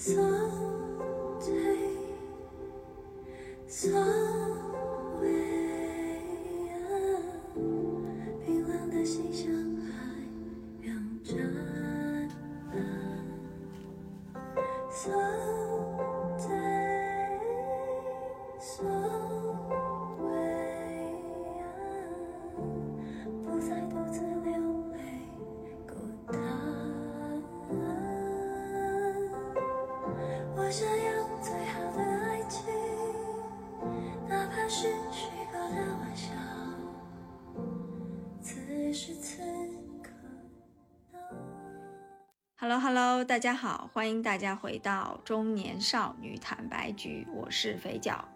[0.00, 1.90] Someday,
[3.66, 4.49] someday.
[43.30, 48.28] 大家好，欢迎大家回到中年少女坦白局，我是肥脚，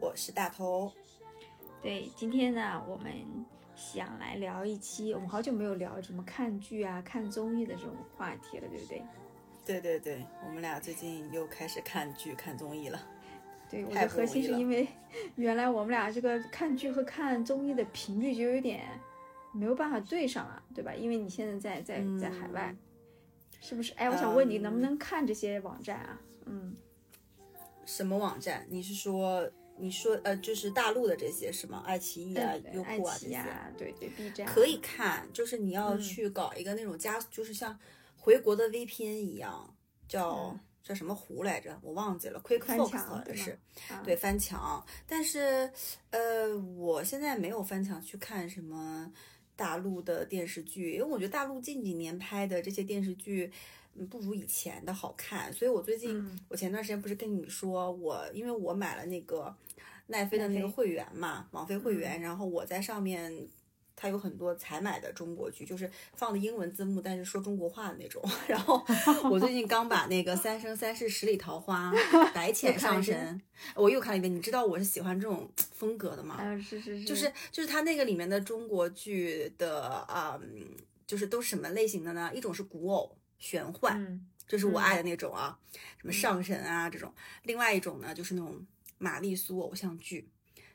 [0.00, 0.92] 我是大头。
[1.82, 3.12] 对，今天呢，我们
[3.74, 9.02] 想来聊一期，我们好久没有聊什么看剧啊、看综艺的这种话题了，对不对？
[9.66, 13.00] 对对对，我们俩最近又开始看剧、看综艺了。
[13.68, 14.86] 对，我的核心是因为
[15.34, 18.86] 原来我们俩这个看剧和看综艺的频率就有点
[19.50, 20.94] 没有办法对上了，对吧？
[20.94, 22.72] 因为你现在在在在海外，
[23.62, 23.94] 是不是？
[23.94, 26.20] 哎，我想问你，能不能看这些网站啊？
[26.44, 26.76] 嗯，
[27.86, 28.66] 什么网站？
[28.68, 31.82] 你是说你说呃，就是大陆的这些是吗？
[31.86, 33.42] 爱奇艺啊、优酷啊这些？
[33.78, 37.78] 对对，B 站可以看，就是你要去搞一个那种加，就是像。
[38.24, 39.74] 回国的 VPN 一样，
[40.06, 41.76] 叫叫什么湖来着？
[41.82, 43.58] 我忘记了，QuickFox 好像是，
[44.04, 44.80] 对翻墙。
[45.08, 45.68] 但是，
[46.10, 49.12] 呃，我现在没有翻墙去看什么
[49.62, 53.48] 大陆的电视剧，因为我觉得大陆近几年拍的这些电视剧，
[53.94, 55.52] 嗯不如以前的好看。
[55.52, 59.54] 所以我最近，我前段时间不是跟你说，我因为我买了那个
[60.08, 63.32] 奈飞的那个会员嘛，网飞会员，然后我在上面。
[64.02, 68.20] 它有很多采买的中国剧，就是放的英文字幕，但是说中国话的那种。
[68.48, 68.84] 然后
[69.30, 71.92] 我最近刚把那个《三生三世十里桃花》
[72.32, 73.40] 《白浅上神》，
[73.80, 74.34] 我又看了一遍。
[74.34, 76.38] 你知道我是喜欢这种风格的吗？
[76.40, 80.36] 嗯，是是是，就是就是它那个里面的中国剧的啊，
[81.06, 82.28] 就是都是什么类型的呢？
[82.34, 85.56] 一种是古偶玄幻，就是我爱的那种啊，
[85.98, 87.08] 什么上神啊这种；
[87.44, 88.66] 另外一种呢，就是那种
[88.98, 90.28] 玛丽苏偶像剧，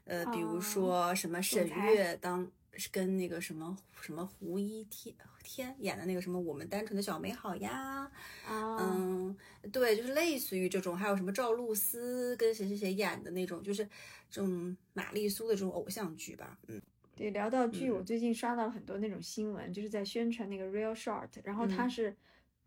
[0.06, 2.50] 呃，比如说什么沈月当。
[2.78, 8.12] 是跟那个什么什么胡一天天演的那个什么我们单纯的小美好呀，
[8.48, 9.36] 嗯，
[9.72, 13.84] 对，就是类似于这种，还有什么赵露思跟谁谁谁演的那种，就是
[14.30, 16.82] 这种玛丽苏的这种偶像剧吧，嗯，
[17.16, 22.16] 对，聊到剧，我最近刷到很多那种新闻，就是在宣传那个 Real Short，然后它是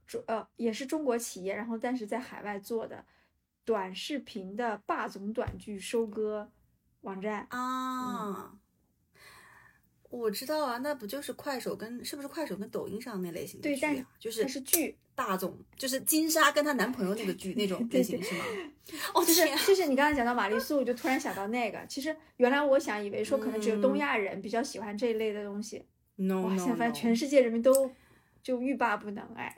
[0.06, 3.04] 中呃也是中国企业，然后但是在海外做的
[3.64, 6.50] 短视频的霸总短剧收割
[7.02, 8.58] 网站啊。
[10.10, 14.06] 我知道啊，那不就是快手跟是不是快手跟抖音上那类型的剧啊？
[14.18, 18.44] 就是它是剧大总，就是金莎跟她男朋友那个剧那种类型是吗？
[19.14, 21.86] 哦，就是就是你刚才讲到玛丽苏，我就突然想到那个。
[21.86, 27.88] 其实原来我想以为说可能只有东亚人比较喜欢这一类的东西，no no，现在发现全世界人民都
[28.42, 29.54] 就欲罢不能哎。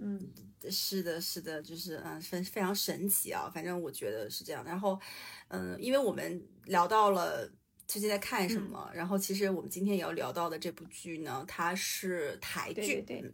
[0.00, 0.20] 嗯，
[0.68, 3.48] 是的，是的，就是嗯，非非常神奇啊。
[3.48, 4.64] 反正我觉得是这样。
[4.64, 4.98] 然后
[5.46, 7.48] 嗯，因为我们聊到了。
[7.86, 8.90] 最近在看什么？
[8.92, 13.32] 然后其实我们今天也要聊到的这部剧呢，它是台剧，嗯，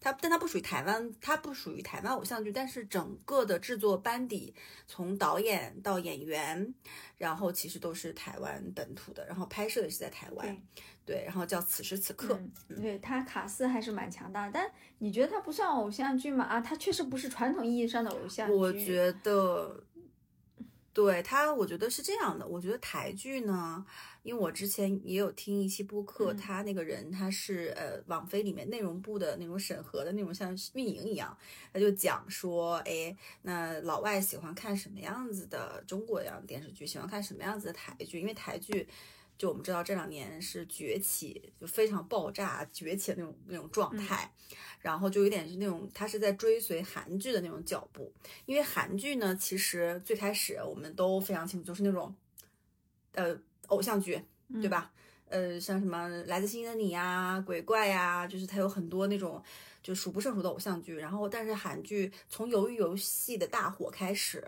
[0.00, 4.52] 它但它不属于台湾，它不属于台湾偶像剧，但是整个的制作班底，
[4.88, 6.74] 从导演到演员，
[7.16, 10.62] 然后其实都是台湾本土的，然后拍摄也是在台湾，
[11.06, 12.38] 对，然后叫此时此刻，
[12.68, 14.68] 对，它卡斯还是蛮强大，但
[14.98, 16.44] 你觉得它不算偶像剧吗？
[16.44, 19.84] 啊，它确实不是传统意义上的偶像剧，我觉得。
[20.94, 22.46] 对他，我觉得是这样的。
[22.46, 23.84] 我觉得台剧呢，
[24.22, 31.36] 因为我之前也有听一期播客，他那个人他是呃网飞里面内容部的那种审核的那种像运营一样，
[31.72, 38.88] 他就讲说，哎，那老外喜欢看什么样子的中国样的电视剧，喜欢看什么样子的台剧，因为台剧。
[39.36, 44.32] 就我们知道这两年是崛起，就非常爆炸崛起的那种那种状态，
[44.80, 48.12] 然后就有点是那种他是在追随韩剧的那种脚步，
[48.46, 52.14] 因为韩剧呢，其实最开始我们都非常清楚，就是那种
[53.12, 53.36] 呃
[53.66, 54.22] 偶像剧，
[54.60, 54.92] 对吧？
[55.26, 59.42] 呃，像什么来自星星的你呀、鬼怪呀，就是它有很多那种
[59.82, 60.94] 就数不胜数的偶像剧。
[60.94, 64.46] 然后，但是韩剧从鱿鱼游戏的大火开始。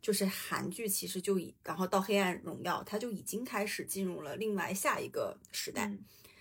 [0.00, 5.92] 就是韩剧其实就已，然后到《黑暗荣耀》，它就已经开始进入了另外下一个时代。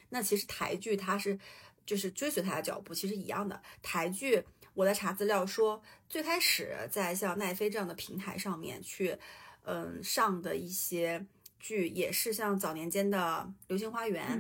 [0.10, 1.38] 那其实台剧它是
[1.86, 3.62] 就是追随它的脚步，其实一样的。
[3.82, 9.18] 台剧我在查资料说，最开始在像奈飞这样的平台上面去，
[9.64, 11.26] 嗯上的一些
[11.60, 13.18] 剧，也是像早年间的
[13.68, 14.40] 《流星花园》、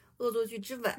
[0.24, 0.92] 《恶作剧之吻》，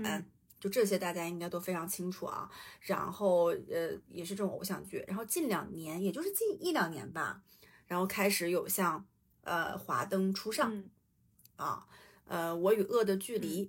[0.59, 2.49] 就这些大家应该都非常清楚啊。
[2.81, 5.03] 然后呃，也是这种偶像剧。
[5.07, 7.41] 然后近两年，也就是近一两年吧，
[7.85, 9.05] 然后开始有像
[9.41, 10.89] 呃《华灯初上》嗯
[11.55, 11.87] 啊，
[12.25, 13.65] 呃《我与恶的距离》。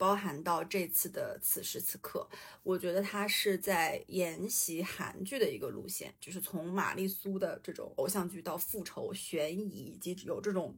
[0.00, 2.26] 包含到这次的此时此刻，
[2.62, 10.74] 我觉得它是在沿袭韩剧的一个路线，就是从玛丽苏的这种偶像剧到复仇、悬疑，以及有这种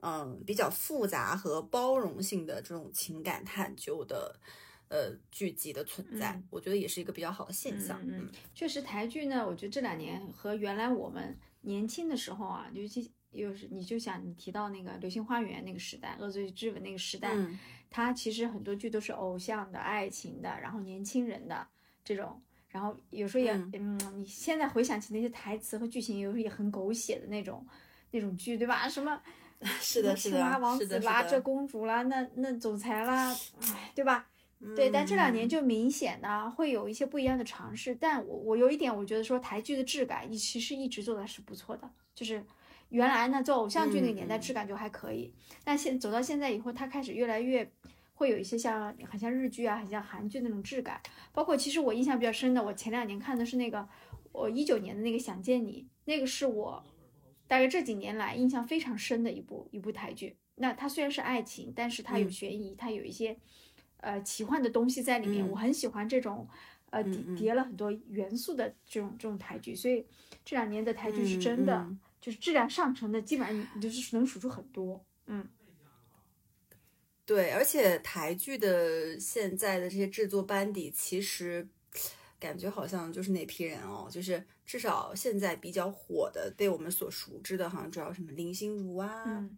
[0.00, 4.40] 嗯比较复杂和包容性的这种情感探究的
[4.88, 8.00] 呃剧集的存在，嗯我觉得也是一个比较好的现象。
[8.02, 17.58] 嗯嗯，确实台剧呢，我觉得这两年和原来我们年轻的时候啊，尤其又是你就想你提到那个《流星花园》那个时代，《恶作剧之吻》那个时代，嗯
[17.90, 21.66] 它其实很多剧都是偶像的、爱情的，然后年轻人的
[22.04, 27.66] 这种，然后有时候也嗯嗯你现在回想起那些台词和剧情，有时候也很狗血的那种
[28.10, 28.88] 那种剧，对吧？
[28.88, 29.20] 什么
[29.80, 34.28] 是的，是青蛙的，王子拉是的是的着公主啦，那那总裁啦，哎，对吧？
[34.74, 35.46] 对，但这两年。
[35.46, 42.44] 嗯就明显呢会有一些不一样的尝试，但我我有一点我觉得说台剧的质感你其实一直做的是不错的，就是
[42.88, 45.32] 原来呢做偶像剧那个年代嗯质感就还可以，
[45.62, 47.70] 但现走到现在以后，它开始越来越
[48.14, 51.00] 会有一些像很像日剧啊，很像韩剧那种质感，
[51.32, 53.86] 包括其实我印象比较深的，我前两年看的是那个
[54.32, 56.82] 我一九年的那个《想见你》，那个是我
[57.46, 60.36] 大概这几年来印象非常深的一部一部台剧。
[60.56, 62.30] 那它虽然是爱情，但是它有嗯。
[62.30, 63.36] 悬疑，它有一些
[63.98, 65.46] 呃奇幻的东西在里面。
[65.46, 66.48] 嗯我很喜欢这种
[66.90, 70.04] 呃叠叠了很多元素的这种这种台剧，所以
[70.44, 75.04] 这两年的台剧是嗯真的、嗯就是质量上乘的，基本上你你就是能数出很多。
[75.26, 75.46] 嗯
[77.24, 81.68] 对，而且台剧的现在的这些制作班底，其实
[82.38, 89.56] 感觉好像就是那批人哦，就是至少现在比较火的，被我们所熟知的，好像主要什么林心如啊，嗯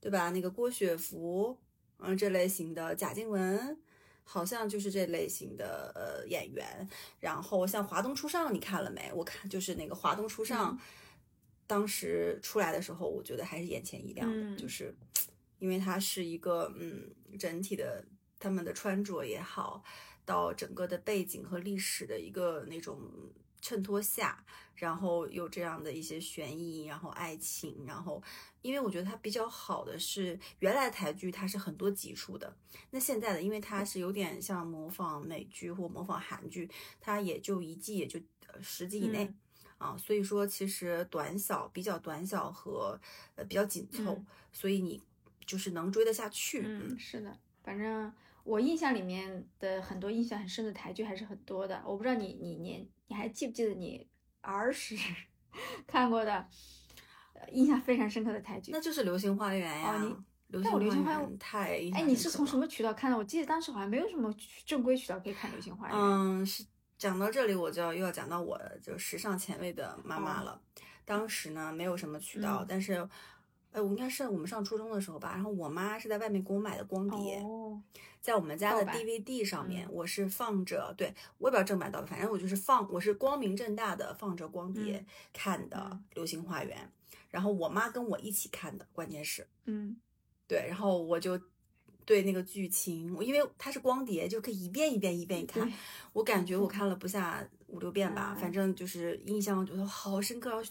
[0.00, 0.30] 对吧？
[0.30, 1.58] 那个郭雪芙，
[1.98, 3.76] 嗯，这类型的贾静雯，
[4.24, 6.88] 好像就是这类型的呃演员。
[7.20, 9.12] 然后像《华灯初上》，你看了没？
[9.14, 10.80] 我看就是那个《华灯初上》嗯
[11.68, 14.96] 当时出来的时候，我觉得还是眼前一亮的，嗯就是
[15.60, 18.02] 因为它是一个嗯整体的
[18.38, 19.84] 他们的穿着也好，
[20.24, 22.98] 到整个的背景和历史的一个那种
[23.60, 24.44] 衬托下，
[24.74, 28.22] 然后有这样的一些悬疑，然后爱情，然后
[28.62, 32.56] 因为我觉得它比较好的是原来的台剧它是很多集数的，
[32.90, 36.70] 那现在的因为它是有点像模仿美剧或模仿韩剧，
[37.00, 39.24] 它也就一季也就呃十集以内。
[39.24, 39.38] 嗯
[39.78, 43.00] 啊，所以说其实短小比较短小和
[43.36, 45.00] 呃比较紧凑，嗯所以你
[45.46, 46.64] 就是能追得下去。
[46.66, 48.12] 嗯，是的，反正
[48.42, 51.80] 我印象里面的很多印象很深的台剧还是很多的。
[51.86, 54.06] 我不知道你你你你还记不记得你
[54.40, 54.96] 儿时
[55.86, 56.46] 看过的，
[57.34, 58.70] 呃印象非常深刻的台剧？
[58.72, 59.94] 那就是《流星花园》呀。
[59.94, 60.16] 哦你
[60.48, 63.18] 流但我流星花花园园太印哎，你是从什么渠道看的？
[63.18, 64.34] 我记得当时好像没有什么
[64.64, 65.94] 正规渠道可以看《流星花园》。
[66.00, 66.64] 嗯，是
[66.96, 70.62] 讲到这里，我就要又要讲到我就时尚前卫的妈妈哦了。
[71.04, 73.06] 当时呢，没有什么渠道，嗯但是，
[73.72, 75.32] 呃，我应该是我们上初中的时候吧。
[75.34, 77.80] 然后我妈是在外面给我买的光碟，哦，
[78.20, 86.90] 在我们家的 DVD 上面，嗯我是放着，对我也不知道正版盗版，反正我就是放，我是光明正大的放着光碟嗯看的嗯《流星花园》，
[87.30, 89.46] 然后我妈跟我一起看的，关键是。
[89.66, 89.96] 嗯
[90.46, 91.38] 对，然后我就
[92.06, 95.70] 对那个剧情，我因为它是光碟，就可以一遍一遍一遍看。
[96.14, 100.62] 我感觉我看了不下五六遍吧，嗯反正就是印象觉得好深刻，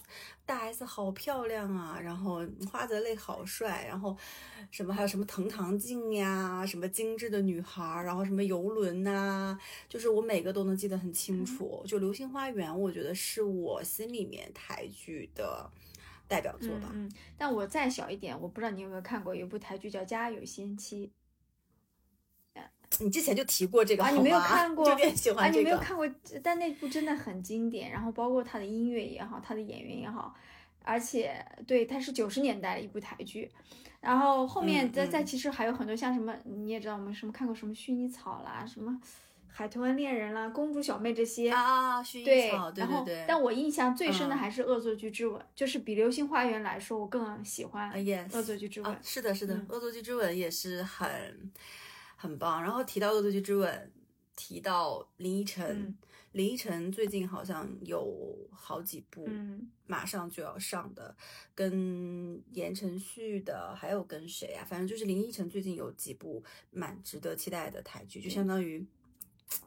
[0.44, 4.16] 大 S 好漂亮啊，然后花泽类好帅，然后
[4.70, 9.58] 什么还有什么藤堂静呀，什么精致的女孩儿，然后什么游轮呐、
[9.88, 11.82] 就是我每个都能记得很清楚。
[11.86, 15.70] 就《流星花园》，我觉得是我心里面台剧的
[16.26, 16.90] 代表作吧。
[16.92, 21.12] 嗯嗯，但我再小一点，我不知道你有没有看过，有部台剧叫《家有仙妻
[23.00, 24.88] 你之前就提过这个啊，你没有看 过？
[24.88, 24.96] 啊，
[25.36, 25.58] 欢这个。
[25.58, 26.08] 你没有看过？
[26.42, 30.34] 但那部真的很经典，然后包括它的音乐也好，它的演员也好，
[30.82, 33.50] 而且对，它是九十年代的一部台剧。
[34.00, 38.96] 然后后面嗯嗯再再其实还有很多像什么，你也知道我们什么看过什么薰衣草啦，什么
[39.48, 41.50] 海豚湾恋人啦，公主小妹这些。
[41.50, 43.24] 啊，薰衣对，草，对然后对对。
[43.26, 51.50] 但我印象最深的嗯还是《恶作剧之吻》，就是比《流星花园》来说，我更喜欢啊《，yes，恶作剧之吻》啊，是的，是的，嗯恶作剧之吻》也是很
[52.18, 52.60] 很棒。
[52.60, 53.92] 然后提到《恶作剧之吻》，
[54.36, 55.98] 提到林依晨，嗯
[56.32, 61.16] 林依晨最近好像有好几部嗯马上就要上的，
[61.54, 64.66] 跟言承旭的，还有跟谁啊？
[64.68, 68.84] 反正就是林依晨最近有几部蛮值得期待的台剧，就相当于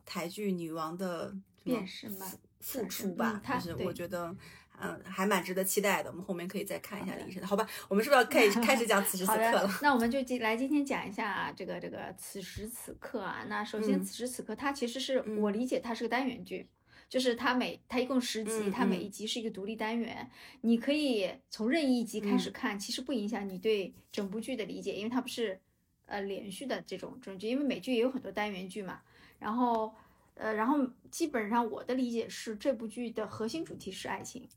[0.05, 4.35] 台剧女王的什么变身吧，复出吧，就是我觉得。
[4.81, 6.09] 嗯，还蛮值得期待的。
[6.09, 7.67] 我们后面可以再看一下李医生的，好吧？
[7.87, 13.45] 我们是不是要开始 开始讲此时此刻了？，那我们就今来今天讲一下啊，这个这个此时此刻啊。
[13.47, 16.67] 那首先嗯此时此刻，它其实是嗯我理解它是个单元剧，
[17.09, 20.29] 就是它每它一共十集，嗯它每嗯一集是一个独立单元，
[20.61, 25.59] 你可以从任意一集开始嗯看，其实不影响你对整部剧的理解，因为它不是
[26.05, 29.01] 呃连续的这种这种剧，因为美剧也有很多单元剧嘛。
[29.39, 29.93] 然后
[30.35, 30.77] 呃，然后
[31.09, 34.47] 基本上我的理解是这部剧的核心主题是爱情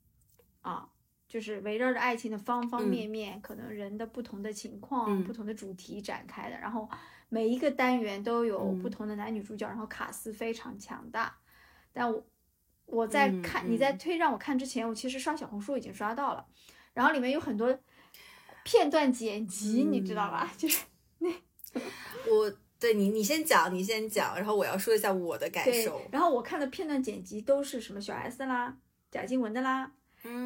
[0.64, 0.90] 啊。
[1.26, 6.56] 就是围绕着爱情的方方嗯面面，可能人的不同的情况、嗯不同的主题展开的。
[6.58, 6.88] 然后
[7.28, 11.36] 每一个单元都有嗯不同的男女主角，然后卡斯非常强大。
[11.92, 12.24] 但我
[12.86, 16.46] 我在嗯看、你在嗯推让我看之前，我其实刷小红书已经刷到了，
[16.92, 17.76] 然后里面有很多
[18.62, 20.52] 片段剪辑，你知道吧？
[20.56, 20.84] 就是
[21.18, 21.30] 那
[22.30, 28.76] 我对你，你先讲，你先讲，然后我要说一下我的感受。，然后我看的片段剪辑都是什么小 S 啦、
[29.10, 29.92] 贾静雯的啦，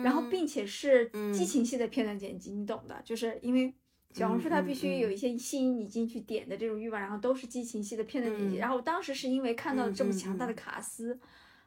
[0.02, 1.32] 然后并且是嗯。
[1.32, 3.72] 激情戏的片段剪辑，你懂的，就是因为
[4.14, 5.16] 小红书它必须有一。
[5.16, 8.56] 些吸引你进去点的这种欲望，然后都是激情戏的片段剪辑。
[8.56, 8.58] 嗯。
[8.58, 11.18] 然后我当时是因为看到了这么强大的卡斯，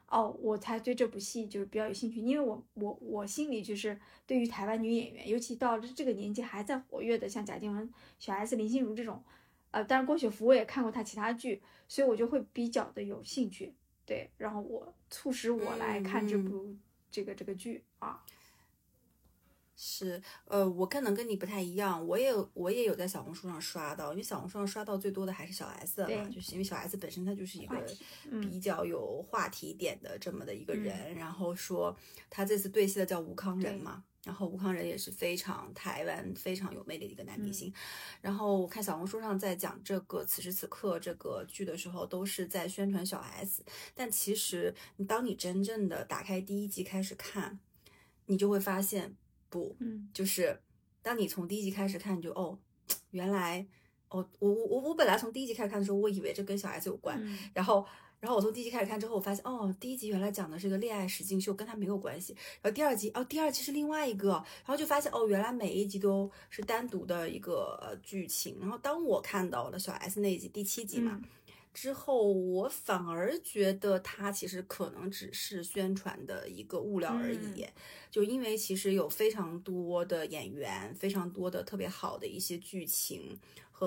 [0.08, 9.22] 哦，我才对这部戏就是比较有兴趣，因为我我我心里就是对于台湾女演员，尤其到了这个年纪还在活跃的，像贾静雯、小 S、林心如这种，
[9.70, 13.74] 呃，当然郭雪芙我也看过她其他剧，所以我就会比较的有兴趣。
[14.04, 16.74] 对，然后我促使我来看这部、
[17.12, 18.24] 这个这个剧啊。
[19.74, 27.84] 是，呃，我可能跟你不太一样，我也我也有在小红书上刷到，因为小红书上刷到最多的还是小 S 的嘛，就是因为小 S 本身她就是一个
[28.40, 31.96] 比较有话题点的这么的一个人，然后说
[32.30, 34.04] 他这次对戏的叫吴康仁嘛。
[34.24, 37.52] 然后吴康仁也是非常台湾非常有魅力的一个男明嗯。
[37.52, 37.74] 星，
[38.20, 43.64] 然后我看小红书上在讲这个此时此刻这个剧的时候，都是在宣传小 S，
[43.94, 47.58] 但其实你当你真正的打开第一集开始看，
[48.26, 49.16] 你就会发现
[49.48, 50.60] 不，嗯就是
[51.02, 52.56] 当你从第一集开始看，你就哦，
[53.10, 53.66] 原来
[54.08, 57.36] 哦，我我我我本来从第一集开始看的时候，我以为这跟小 S 有关，嗯。
[57.52, 57.84] 然后
[58.22, 62.32] 然后我从第一集开始看之后，我发现哦，第一集原来讲的是个恋爱实境秀，跟他没有关系。
[62.62, 64.30] 然后第二集哦，第二集是另外一个，
[64.64, 68.56] 然后就发现哦，原来每一集都是单独的一个呃剧情。
[68.60, 71.18] 然后当我看到了小 S 那一集第七集嘛。
[71.20, 71.28] 嗯
[71.74, 77.72] 之后，我反而觉得它其实可能只是宣传的一个物料而已，嗯
[78.10, 83.38] 就因为其实有非常多的演员，非常多的特别好的一些剧情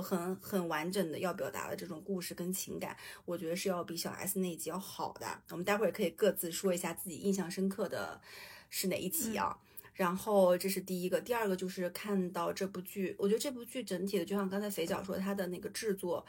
[0.02, 5.28] 和很很完整的要表达的这种故事跟情感，我觉得是要比小 S 那一集要好的。
[5.50, 8.20] 我们待会儿可以各自说一下自己印象深刻的
[8.70, 9.58] 是哪一集啊？
[9.94, 16.26] 然后这是第一个，第二个就是看到这部剧，我觉得这部剧整体的，就像刚才肥脚说，它的那个制作，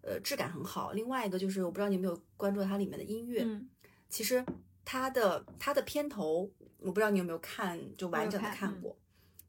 [0.00, 0.92] 呃，质感很好。
[0.92, 3.68] 另外一个就是，我不知道你有没有关注它里面的音乐，嗯
[4.08, 4.42] 其实
[4.84, 8.96] 它的它的片头，我不知道你有没有看，就完整的看过，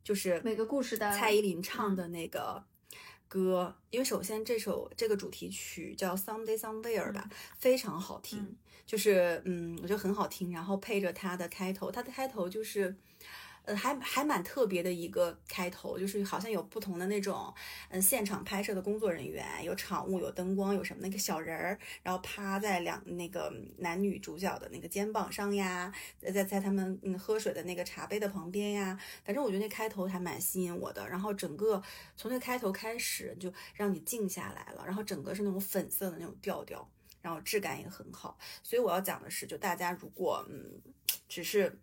[0.03, 2.61] 就是每个故事的蔡依林唱的那个
[3.33, 12.95] 歌，因为首先这首这个主题曲叫《Someday Somewhere》吧，非常好听，嗯就是嗯，我觉得很好听，然后配着它的开头，它的开头就是。
[13.65, 17.53] 呃，还还蛮特别的一个开头，就是好像有不同的那种，
[17.89, 31.81] 嗯，现场拍摄的工作人员，有场务，有灯光，有什么那个小人儿，然后趴在两那个男女主角的那个肩膀上呀，在在他们嗯喝水的那个茶杯的旁边呀，反正我觉得那开头还蛮吸引我的，然后整个
[32.17, 36.85] 从那开头开始就让你静下来了，然后整个是那种粉色的那种调调，
[37.21, 40.81] 然后质感也很好，所以我要讲的是，就大家如果嗯
[41.29, 41.79] 只是。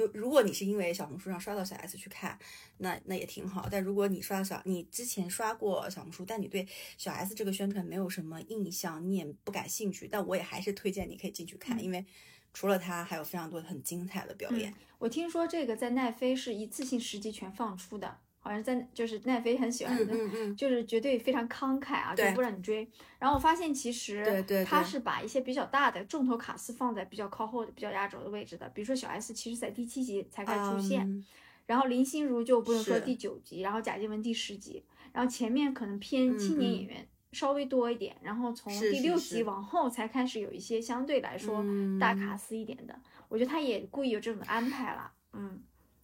[0.00, 2.38] 有，如果你是因为小红书上刷到小 S 去看，
[2.78, 3.68] 那那也挺好。
[3.70, 6.66] 但如果你刷小，你之前刷过小红书，但你对
[6.96, 12.04] 小 S 这个宣传没有什么印象，你也不感兴趣，但我也还是推荐你可以进去看，嗯因为
[12.52, 14.72] 除了他，还有非常多很精彩的表演。
[14.72, 22.88] 嗯，我听说这个在奈飞是一次性十集全放出的，好像在就是奈飞很喜欢，嗯嗯嗯，就是绝对非常慷慨啊，就不让你追。
[23.18, 24.64] 然后我发现其实对对对。
[24.64, 31.24] 他是把一些比较大的重头卡司放在比较靠后的、比较压轴的位置的，比如说小 S，其实在第七集才开始出现，嗯。
[31.66, 37.08] 然后林心如就不用说第九集，然后贾静雯第十集，然后前面可能偏青年演员。
[37.32, 41.64] 稍微多一点，然后从第六集往后才开始有一些相对来说
[42.00, 45.62] 大卡司一点的，我觉得他也故意有这种安排了，嗯，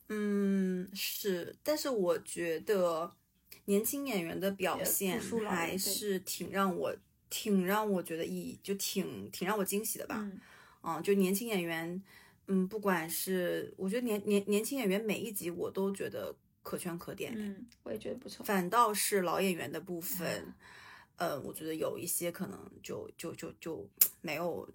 [0.08, 3.12] 嗯，是，但是我觉得
[3.64, 6.94] 年轻演员的表现还是挺让我
[7.28, 10.16] 挺让我觉得意就挺挺让我惊喜的吧。
[10.20, 10.40] 嗯
[10.82, 12.00] 嗯，就年轻演员，
[12.46, 16.32] 嗯，不管是我觉得年年年轻演员每一集我都觉得
[16.62, 18.44] 可圈可点，嗯，我也觉得不错。
[18.44, 20.54] 反倒是老演员的部分，
[21.16, 23.88] 呃，我觉得有一些可能就就就就
[24.20, 24.68] 没有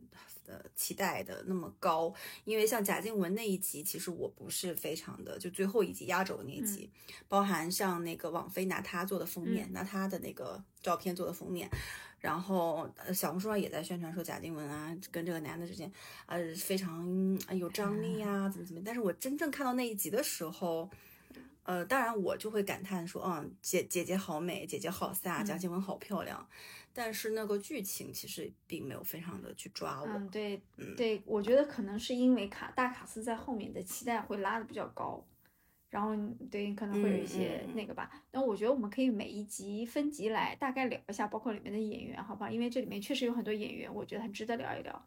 [0.52, 6.90] 呃期待的那么高，因为像贾静雯那一集，其实我不是非常的，就最后一集压轴的那一集，
[7.30, 11.70] 包含像那个网飞拿她做的封面，拿她的那个照片做的封面。
[12.20, 15.92] 然后，呃，小红书上也在宣传说贾静雯啊跟这个男的之间，
[16.28, 17.04] 呃，非常
[17.50, 18.82] 有张力啊，怎么怎么。
[18.86, 20.88] 但是我真正看到那一集的时候，
[21.64, 26.48] 呃，当然我就会感叹说，嗯，姐姐姐好美，姐姐好飒，蒋静文好漂亮。
[26.94, 30.08] 但是那个剧情其实并没有非常的去抓我。
[30.08, 30.62] 嗯，对，
[30.98, 35.26] 对，我觉得可能是因为卡大卡斯在后面的期待会拉的比较高。
[35.90, 36.16] 然后
[36.50, 42.50] 对可能会有一些那个吧，那我觉得我们可以每一集分集来大概聊一下，包括里面的演员，好不好？
[42.50, 45.06] 因为这里面确实有很多演员，我觉得很值得聊一聊。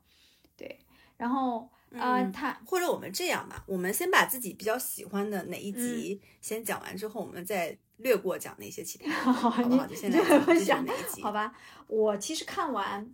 [0.59, 0.79] 对，
[1.17, 9.11] 然后呃，他或者我们这样吧，我们先把自己比较喜欢的哪一集先讲完之后，我们再略过讲那些其他。
[9.33, 9.87] 好，好不好？
[9.87, 10.19] 就现在
[10.65, 11.23] 讲哪一集？
[11.23, 11.55] 好吧，
[11.87, 13.09] 我其实看完，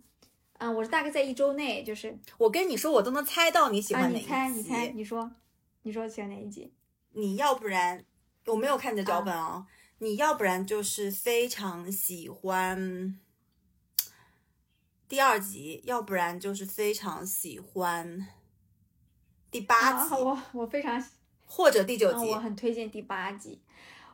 [0.57, 4.25] 嗯，我是大概在一周内，就是我跟你说，我都能猜到你喜欢哪一集。
[4.25, 5.31] 你猜，你猜，你说，
[5.83, 6.73] 你说喜欢哪一集？
[7.13, 8.03] 你要不然
[8.47, 9.67] 我没有看你的脚本哦，
[9.99, 13.19] 你要不然就是非常喜欢
[15.11, 18.25] 第二集，要不然就是非常喜欢
[19.51, 20.15] 第八集。
[20.15, 21.03] 我我非常
[21.45, 23.59] 或者第九集，我很推荐第八集。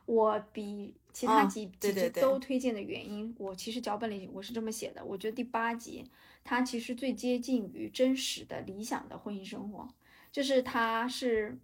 [0.07, 6.03] 我比其他几几集都推荐的原因，我其实脚本里我是这么写的，我觉得第八集
[6.43, 9.87] 它其实最接近于真实的理想的婚姻生活，
[10.31, 11.55] 就是它是。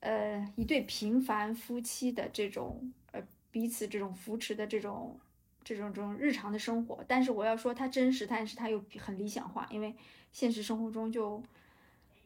[0.00, 5.18] 呃，一对平凡夫妻的这种呃彼此这种扶持的这种
[5.64, 9.94] 这种这种日常的生活，但是我要说它真实，但是它又很理想化，因为
[10.30, 11.42] 现实生活中就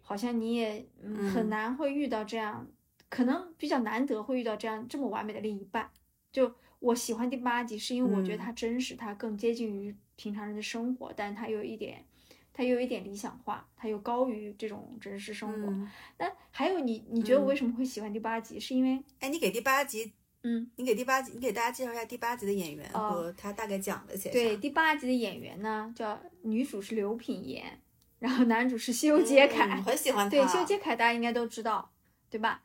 [0.02, 0.84] 好像你也
[1.32, 2.66] 很难会遇到这样，
[3.08, 5.90] 可能比较难得会遇到这样这么完美的另一半。
[6.32, 12.04] 就我喜欢第八集，是因为我觉得它真实，它更接近于平常人的生活，但它有一点。
[12.50, 15.72] 它又有一点理想化，它又高于这种真实生活。
[16.18, 18.58] 那还有你，你觉得我为什么会喜欢第八集？
[18.58, 27.80] 是因为，哎，你给第八集，嗯，你给第八集，你给大家介绍一下第八集的演员和他大概讲了些对，第八集的演员呢，叫女主是刘品言，
[28.20, 30.30] 然后男主是修杰楷，很喜欢他。
[30.30, 31.90] 对，修杰楷大家应该都知道，
[32.30, 32.62] 对吧？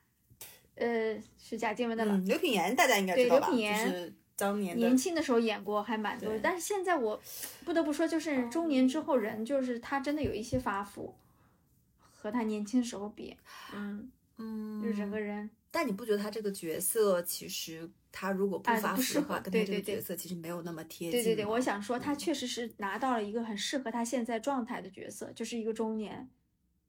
[0.76, 2.16] 呃，是贾静雯的了。
[2.20, 3.48] 刘品言大家应该知道吧？
[3.48, 7.20] 就是当年年轻的时候演过还蛮多，但是现在我
[7.66, 11.16] 不得不说，就是中年之后人，就是他真的有一些发福，
[12.12, 13.36] 和他年轻的时候比，
[13.74, 15.50] 嗯嗯，就是整个人。
[15.74, 21.20] 但你不觉得他这个角色其实他如果不发福的话，跟他这个角色其实没有那么贴近？
[21.20, 26.30] 对对对，我想说他确实是拿到了一个很适合他现在状态的角色，就是一个中年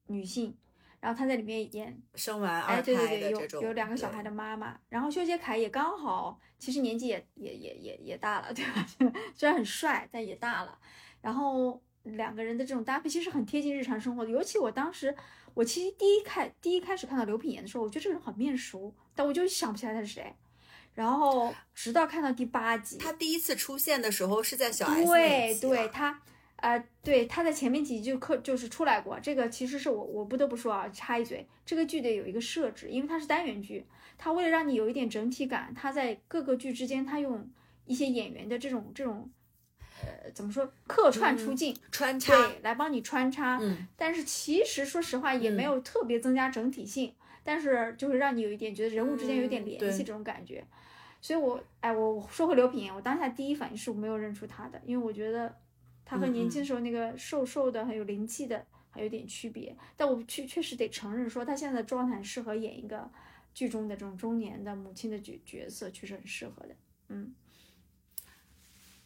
[0.08, 0.54] 女性。
[1.00, 4.80] 然后她在里面演生完二胎的这种，有有两个小孩的妈妈。
[4.88, 8.86] 然后修杰楷也刚好，其实年纪也也也也也大了，对吧？
[9.36, 10.78] 虽然很帅，但也大了。
[11.20, 14.30] 然后两个人的这种搭配其实很贴近日常生活的。
[14.30, 15.14] 尤其我当时，
[15.52, 20.32] 我其实第一开第一开始看到刘品言的时候，我觉得这个人很面熟，但我就想不起来他是谁。
[20.94, 26.20] 然后直到看到第八集，他第一次出现的时候是在小 S 对对，他。
[26.58, 29.20] 呃，对，他在前面几集就课就是出来过。
[29.20, 33.84] 这个其实是我我不得不说啊，插一嘴，这个剧得有一个设置，因为它是单元剧，
[34.16, 37.50] 它为了让你有一点整体感，它在各个剧之间，它用
[37.84, 39.30] 一些演员的这种这种，
[40.04, 43.58] 呃，怎么说客串出镜穿插，对，来帮你穿插。
[43.60, 43.86] 嗯。
[43.96, 50.64] 但是其实说实话也没有特别增加整体性，但是就会让你有一点觉得人物之间有点联系这种感觉。
[51.20, 55.54] 所以我哎，我说回刘品言，我当下第一反应是我没有认出他的，因为我觉得。
[56.06, 63.10] 他和年轻时候那个瘦瘦的、很有灵气的还有点区别，但我确确实得承认，说他现在的状态适合演一个
[63.54, 66.76] 剧中的这种中年的母亲的角角色，确实很适合的。
[67.08, 67.34] 嗯，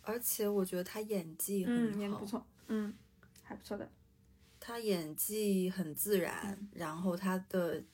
[0.08, 2.94] 而且我觉得他演技很好，演的不错，嗯，
[3.42, 3.86] 还不错的。
[4.58, 7.84] 他演技很自然，然后他的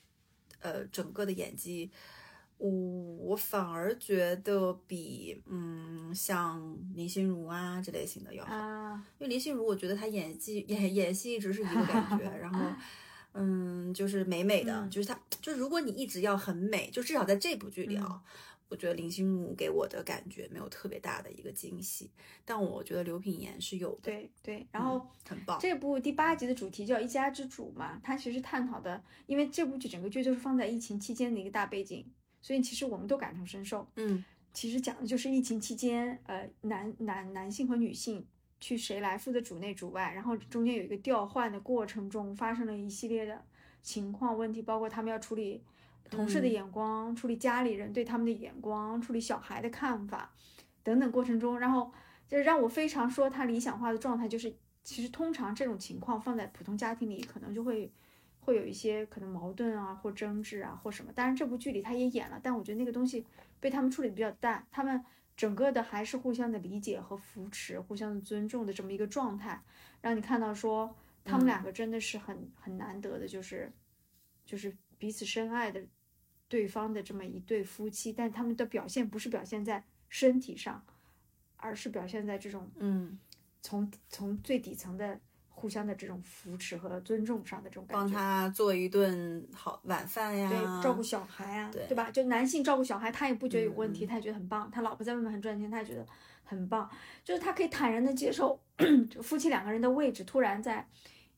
[0.61, 1.91] 呃整个的演技。
[2.57, 12.61] 我我反而觉得比嗯像林心如啊这类型的要好，因为林心如我觉得她演技演演戏一直是一个感觉， 然后
[13.33, 18.23] 嗯就是美美的，就是她就如果你一直要很美，就至少在这部剧里啊，
[18.67, 22.09] 我觉得林心如给我的感觉没有特别大的一个惊喜，
[22.43, 25.59] 但我觉得刘品言是有的，对对，然后很棒。
[25.59, 32.05] 这部第八集的主题叫一家之主嘛，它其实探讨的，因为这部剧整个剧都是放在疫情期间的一个大背景。
[32.41, 34.23] 所以其实我们都感同身受，嗯，
[34.53, 38.23] 其实讲的就是疫情期间，呃，男男男性和女性
[38.59, 43.43] 去谁来负责主内主外，然后中间有一个调换的过程中发生了一系列的
[43.81, 45.63] 情况问题，包括他们要处理
[46.09, 50.31] 同事的眼光，处理家里人对他们的眼光，处理小孩的看法
[50.83, 51.91] 等等过程中，然后
[52.27, 57.91] 就让我非常说他理想化的状态，就是其实通常这种情况放在普通家庭里，可能就会
[58.39, 61.11] 会有一些可能矛盾啊，或争执啊，或什么。
[61.13, 63.25] 当然这部剧里他也演了，但我觉得那个东西
[63.59, 65.03] 被他们处理的比较淡，他们
[65.35, 69.59] 整个的还是互相的理解和扶持，互相的尊重的这么一个状态，
[70.01, 73.71] 让你看到说他们两个真的是很很难得的，就是
[74.45, 75.81] 就是彼此深爱的
[76.47, 80.83] 对方的这么一对夫妻，但他们的表现不是表现在身体上。
[81.57, 83.17] 而是表现在这种嗯，
[83.59, 88.11] 从从最底层的互相的这种扶持和尊重上的这种感帮。
[88.11, 92.11] 他做一顿好晚饭呀，对，照顾小孩啊，对对吧？
[92.11, 94.69] 就男性照顾小孩，他也不觉得有问题，嗯他也觉得很棒。
[94.69, 96.05] 他老婆在外面很赚钱，他也觉得
[96.43, 96.87] 很棒。
[97.23, 98.59] 就是他可以坦然的接受
[99.09, 100.87] 就夫妻两个人的位置突然在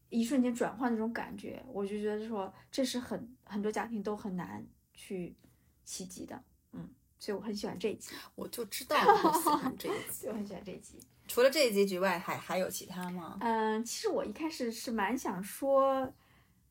[0.10, 5.36] 一瞬间转换那种感觉，我就觉得说这是很很多家庭都很难去
[5.84, 6.42] 企及的。
[6.72, 6.90] 嗯，
[7.20, 10.28] 所以我很喜欢这一集，我就知道我很喜欢这一集。
[10.30, 11.00] 我很喜欢这一集。
[11.28, 13.38] 除了这一集之外，还还有其他吗？
[13.42, 16.14] 嗯，其实我一开始是蛮想说，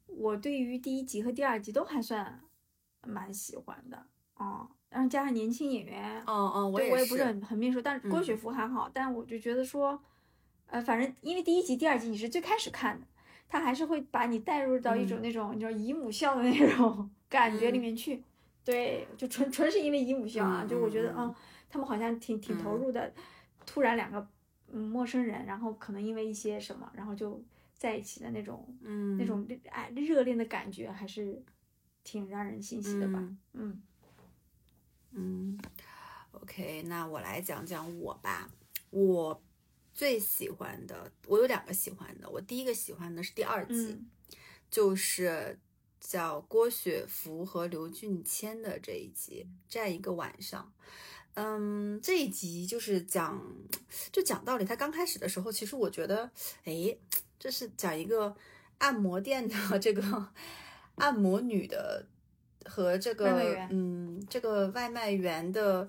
[0.07, 2.43] 我对于第一集和第二集都还算
[3.07, 10.03] 蛮喜欢的哦，然后加上年轻演员，哦哦，我也我也不是很很面熟，但是郭嗯雪芙还好，但我就觉得说，
[10.69, 13.07] 呃，反正因为第一集、第二集你是最开始看的，
[13.49, 15.23] 他还是会把你带入到一种嗯。
[15.23, 17.81] 那种你知道姨母笑的那种 感觉里嗯。
[17.81, 18.23] 面去，
[18.65, 21.35] 对，就纯纯是因为姨母笑啊，嗯就我觉得嗯
[21.69, 22.81] 他们好像挺挺投嗯。
[22.81, 23.13] 入的，
[23.65, 24.27] 突然两个
[24.73, 27.43] 嗯陌生人，然后可能因为一些什么，然后就
[27.77, 29.17] 在一起的那种嗯。
[29.19, 31.43] 那种爱热恋的感觉，还是
[32.05, 33.39] 挺让人欣喜的吧，嗯。
[33.55, 33.83] 嗯。
[35.13, 35.59] 嗯
[36.33, 38.51] ，OK，那我来讲讲我吧。
[38.91, 39.41] 我
[39.97, 42.29] 最喜欢的，我有两个喜欢的。
[42.29, 44.11] 我第一个喜欢的是第二集，嗯
[44.71, 45.59] 就是
[45.99, 50.71] 叫郭雪芙和刘俊谦的这一集，在一个晚上。
[51.35, 53.43] 嗯，这一集就是讲，
[54.13, 54.65] 就讲道理。
[54.65, 56.31] 他刚开始的时候，其实我觉得，
[56.65, 56.97] 哎，
[57.39, 58.37] 这是讲一个
[58.79, 60.29] 按摩店的这个
[60.97, 62.07] 按摩女的
[62.65, 65.89] 和这个嗯这个外卖员的，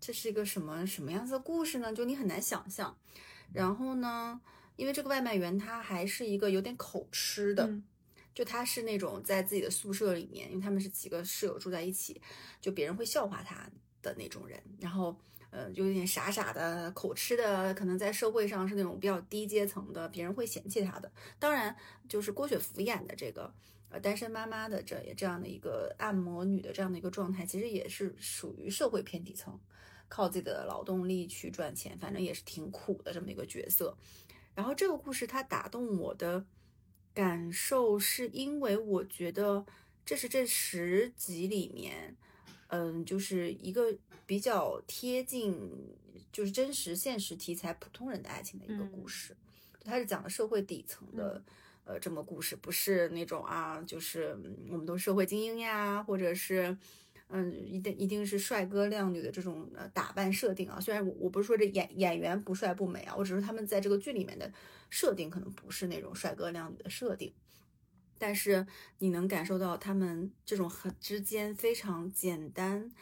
[0.00, 1.92] 这是一个什么什么样子的故事呢？
[1.92, 2.96] 就你很难想象。
[3.52, 4.40] 然后呢，
[4.76, 7.82] 因为这个外卖员他还是一个有点口吃的，嗯
[8.34, 12.18] 就他是那种在自己的宿舍里面，因为他们是几个室友住在一起，
[12.62, 13.68] 就别人会笑话他
[14.00, 14.58] 的那种人。
[14.80, 15.14] 然后，
[15.50, 21.12] 呃，就有点傻傻的、口吃的，可能在社会上是那种比较低阶层的，别人会嫌弃他的。
[21.38, 21.76] 当然，
[22.08, 23.52] 就是郭雪芙演的这个
[23.90, 29.60] 呃单身妈妈的这这样的一个按摩女的这样的一个状态，其实也是属于社会偏底层，
[30.12, 33.96] 靠自己的劳动力去赚钱，反正也是挺苦的这么一个角色。
[34.54, 36.44] 然后这个故事它打动我的
[37.14, 39.64] 感受，是因为我觉得
[40.04, 42.14] 这是这十集里面，
[42.66, 43.96] 嗯，就是一个
[44.26, 45.70] 比较贴近
[46.30, 49.34] 就是真实现实题材普通人的爱情的一个故嗯事。
[49.80, 51.42] 它是讲的社会底层的。
[51.84, 56.78] 呃，这么故事不是那种啊，就是嗯我们都社会精英呀，或者是，
[57.34, 60.78] 嗯，一定一定是帅哥靓女的这种呃打扮设定啊。
[60.78, 64.52] 虽然我我不是说这演演员不帅不美啊，我只是他们在这个剧里面的
[64.90, 67.32] 设定可能不是那种帅哥靓女的设定，
[68.18, 68.66] 但是
[68.98, 72.92] 你能感受到他们这种很之间非常简单、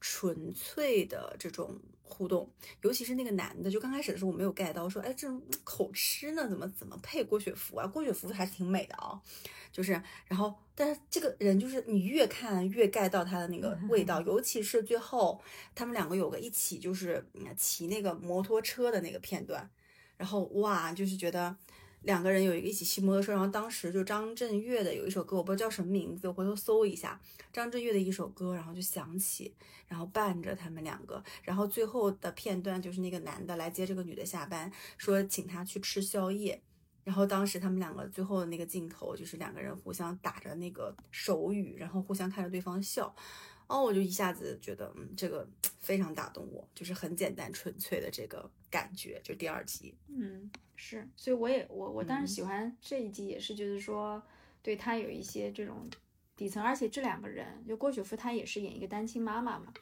[0.00, 2.48] 纯粹的这种互动，
[2.82, 7.86] 尤其是那个男的，就刚开始的时候我没有 get 到，说，哎，这种口吃呢，怎么怎么配郭雪芙啊？
[7.86, 9.20] 郭雪芙还是挺美的啊，
[9.72, 9.92] 就是，
[10.26, 15.42] 然后，但是这个人就是你越看越 get 到他的那个味道，尤其是最后
[15.74, 19.68] 他们两个有个一起就是嗯骑那个摩托车的那个片段，
[20.16, 21.56] 然后哇，就是觉得。
[22.04, 27.20] 两个人有一个一起骑摩托车，然后当时就张震岳的有一首歌，我不知道叫什么名字，我回头搜一下
[27.52, 29.54] 张震岳的一首歌，然后就响起，
[29.88, 36.60] 然后伴着他们两个，然后最后的片段就是那个男的来接这个女的下班，说请她去吃宵夜，
[37.04, 43.14] 然后当时他们两个最后的那个镜头就是两个人互相打着那个手语，然后互相看着对方笑，
[43.66, 45.48] 哦，我就一下子觉得，嗯，这个
[45.80, 52.26] 非常打动我，就是很简单纯粹的这个感觉，就第二集，嗯，是，所以我也我我当嗯。
[52.26, 54.20] 时喜欢这一集也是觉得说，
[54.62, 55.88] 对他有一些这种
[56.34, 59.72] 底层，而且这两个人，就郭雪芙她也是演一个单亲妈妈嘛，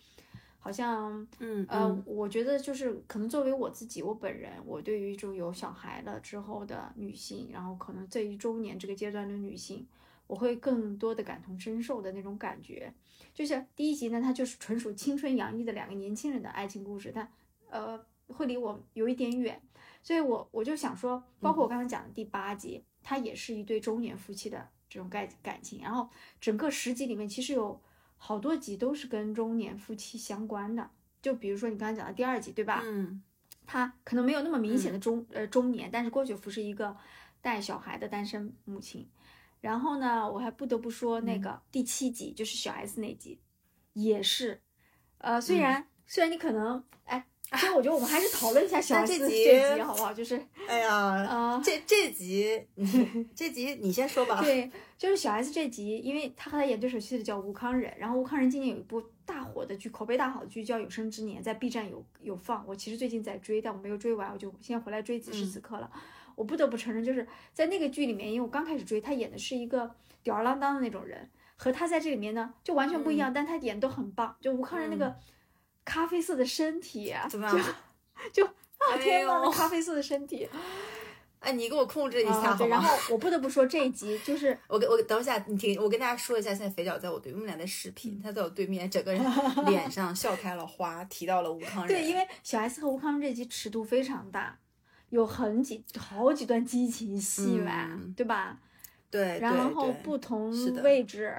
[0.59, 9.87] 好像嗯呃，我觉得就是可能作为我自己，我本人，我对于就有小孩了之后的女性，然后可能这一周年这个阶段的女性，
[10.27, 12.93] 我会更多的感同身受的那种感觉。
[13.33, 17.33] 就像第一集呢，它就是纯属青春洋溢的两个年轻人的爱情故事，但
[17.71, 19.61] 呃会离我有一点远，
[20.03, 26.09] 所以我我就想说，包括我刚刚讲的第八集，它也是一对中年夫妻的这种感感情，然后
[26.41, 27.81] 整个十集里面其实有
[28.17, 32.83] 好多集都是跟中年夫妻相关的，就比如说你刚才讲的第二集，对吧？
[32.85, 33.23] 嗯。
[33.65, 36.95] 他可能没有那么明显的中、呃中年，但是郭雪芙是一个
[37.41, 39.09] 带小孩的单身母亲。
[39.61, 43.41] 然后呢，我还不得不说那个第七集，就是小 S 那集，
[43.93, 44.61] 也是，
[45.19, 47.25] 呃，虽然、虽然你可能哎，
[47.59, 50.13] 所以我觉得我们还是讨论一下小但 S 这集好不好？
[50.13, 52.67] 就是哎呀，呃，这这集，
[53.35, 54.41] 这集你先说吧。
[54.43, 62.65] 对，就是小 S 这集，因为他和他演对手戏的叫吴康仁，然后吴康仁今年有一部大火的剧，口碑大好的剧叫《有生之年》，在 B 站有有放。
[62.67, 65.91] 我其实最近在追，但我没有追完，我就先回来追此时此刻了。
[66.35, 74.35] 我不得不承认，就是在那个剧里面，因为我刚开始追，他演的是一个吊儿郎当的那种人，和他在这里面呢就完全不一样，但他演都很棒。
[74.41, 75.15] 就吴康仁那个
[75.85, 77.75] 咖啡色的身体啊，怎么样？
[78.33, 78.53] 就 啊
[78.95, 80.49] 哎天呐，咖啡色的身体。
[81.41, 82.67] 哎，你给我控制一下啊，对，好？
[82.71, 89.21] 然后我不得不说这一集就是我给我等一下，你听，我跟大家说一下，现在肥脚在我对面，我们俩在视频，他在我对面，整个人
[89.67, 91.89] 脸上笑开了花，提到了吴康仁。
[91.89, 94.57] 对，因为小 S 和吴康仁这集尺度非常大，
[95.11, 98.59] 有很几好几段激情戏吧，嗯对吧？
[99.11, 100.51] 对，然后不同
[100.83, 101.35] 位置、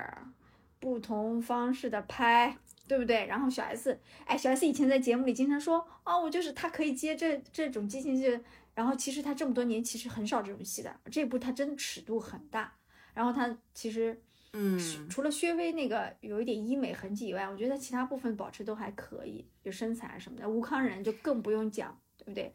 [0.79, 2.55] 不同方式的拍，
[2.87, 3.25] 对不对？
[3.25, 8.39] 然后小 S，哎，小 S 以前在节目里经常说，哦，我就是他可以接这这种激情戏，
[8.73, 12.73] 然后其实他这么多年其实很少这种戏的，这部他真的尺度很大，
[13.13, 14.21] 然后他其实。
[14.55, 20.47] 嗯，除了薛微那个有一点医美痕迹以外，我觉得其他部分保持都还可以，就身材啊什么的。
[20.47, 22.53] 吴康仁就更不用讲，对不对？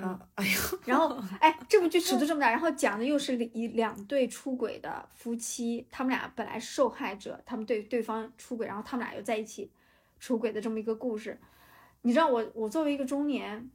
[0.00, 9.70] 啊，哎呦， 然后， 哎，这部剧尺度这么大，然后讲的又是一两对出轨的夫妻，他们俩本来是受害者，他们对对方出轨，然后他们俩又在一起
[10.18, 11.38] 出轨的这么一个故事。
[12.02, 13.70] 你知道我，我作为一个中年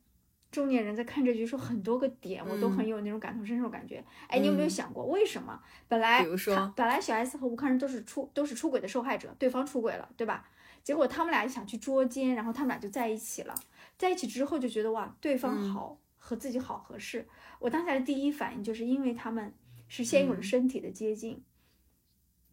[0.51, 4.03] 中年人，在看这剧时候，很多个点我都很有那种感同身受感觉。
[4.27, 10.47] 哎，你有没有嗯想过，为什么本来比如说本来小 S 和吴康仁都是出都是出轨的受害者，对方出轨了，对吧？
[10.83, 13.53] 结果他们俩想去捉奸，然后他们俩就在一起了。
[13.97, 17.27] 在一起之后就觉得哇，对方嗯好、和自己好合适。
[17.57, 19.51] 我当下的第一反应就是因为他们
[19.87, 21.43] 是先有了嗯身体的接近，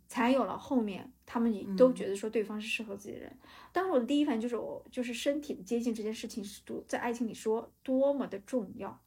[0.08, 3.38] 才有了后面他们也都嗯觉得说对方是适合自己的人。
[3.72, 9.02] 当时我的第一反应就是我就是身体的接近这件事情是多在爱情里说多么的重要，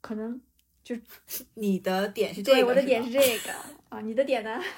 [0.00, 0.40] 可能
[0.82, 0.94] 就
[1.54, 3.52] 你的点是这个，对我的点是这个
[3.88, 4.60] 啊，你的点呢？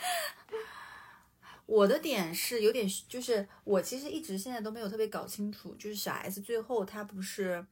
[1.67, 7.67] 我的点是有点，就是我其实一直现在都没有特别搞清楚，就是小 S 最后她不是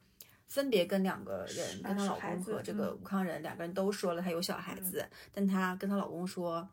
[0.54, 6.68] 分别跟两个人，跟她老公和这个嗯吴康仁两个人都说了她有小孩子，但她跟她老公说，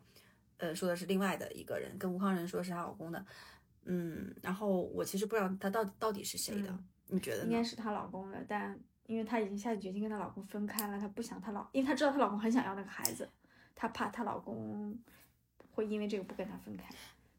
[0.57, 3.25] 呃，说的是另外的一个人，跟吴康仁说是她老公的，
[3.85, 7.63] 嗯，然后我其实不知道她到底到底是谁的，嗯你觉得呢应该？
[7.63, 13.27] 是她老公的，但因为她已经下定决心跟她老公分开了，她不想她老，因为她知道她老公很想要那个孩子，
[13.73, 14.95] 她怕她老公
[15.71, 16.85] 会因为这个不跟她分开。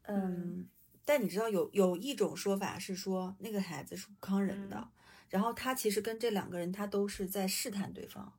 [0.01, 0.67] 嗯，
[1.05, 4.89] 但你知道有有一种说法是说那个孩子是吴康仁的，嗯
[5.33, 8.31] 然后他其实跟这两个人他都是在试探对方，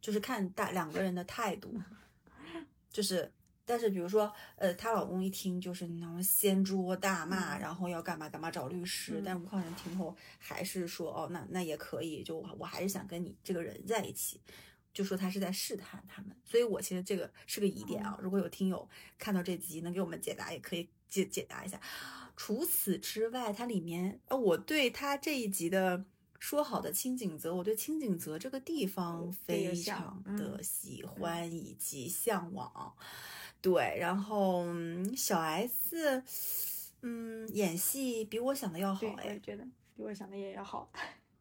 [0.00, 1.74] 就是看大两个人的态度，
[2.90, 3.30] 就是。
[3.70, 14.40] 但是比如说，呃，她老公一听就是那种掀桌大骂，然后要干嘛干嘛找律师，嗯但是吴康仁听后还是说，哦，那那也可以，就我我还是想跟你这个人在一起，
[14.94, 18.18] 就说他是在试探他们，所以我其实这个是个疑点啊。
[18.22, 21.78] 如果有听友看到这集能给我们解答，也可以解解答一下。
[22.38, 26.02] 除此之外，它里面呃，我对他这一集的
[26.38, 32.94] 说好的清景泽，我对清景泽这个地方非常的嗯喜欢以及向往。
[33.60, 36.22] 对，然后嗯小 S，
[37.02, 39.64] 嗯，演戏比我想的要好哎也，觉得
[39.96, 40.90] 比我想的也要好。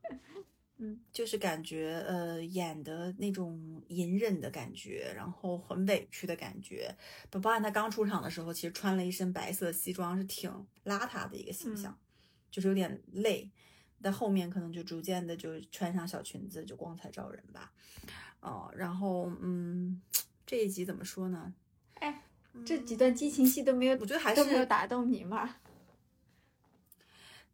[0.79, 6.95] 嗯就是感觉呃演的那种隐忍的感觉，然后很委屈的感觉。
[7.31, 10.51] 包包含他刚出场的时候，其实穿了一身白色西装，是挺
[10.85, 11.97] 邋遢的一个形象，
[12.51, 13.49] 就是有点累。
[14.01, 17.71] 但后面可能就逐渐的就穿上小裙子，就光彩照人吧。
[18.39, 20.01] 哦、然后嗯，
[20.45, 21.53] 这一集怎么说呢？
[21.95, 22.23] 哎，
[22.65, 25.57] 这几段激情戏都没有，我觉得还是没有打动你嘛？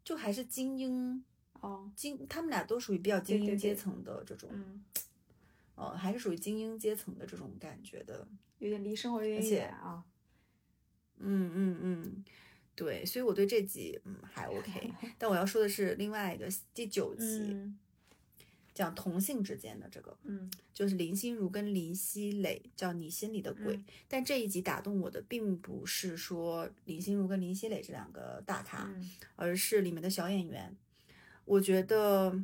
[0.04, 1.24] 就还是精英
[1.60, 4.84] 哦，精，他们俩都属于比较精英阶层的这种，嗯，
[5.76, 8.28] 呃，还是属于精英阶层的这种感觉的。
[8.58, 10.04] 有点离生活有点远啊。
[11.16, 12.24] 嗯嗯嗯，
[12.74, 17.78] 对，所以我对这集嗯还 OK，但我要说的是另外一个第九集，嗯
[18.74, 23.76] 讲同性之间的这个，嗯就是林心如跟林熙蕾叫你心里的鬼。
[23.76, 30.76] 嗯但这一集打动我的并不是说林心如跟林熙蕾这两个大咖，嗯而是里面的小演员。
[31.44, 32.36] 我觉得，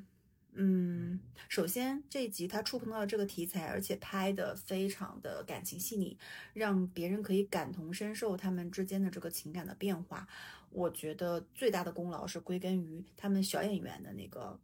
[0.52, 6.18] 嗯，首先这一集他触碰到了这个题材，而且拍的非常的感情细腻，
[6.52, 10.26] 让别人可以感同身受他们之间的这个情感的变化。
[10.70, 14.58] 我觉得最大的功劳是归根于他们小演员的那个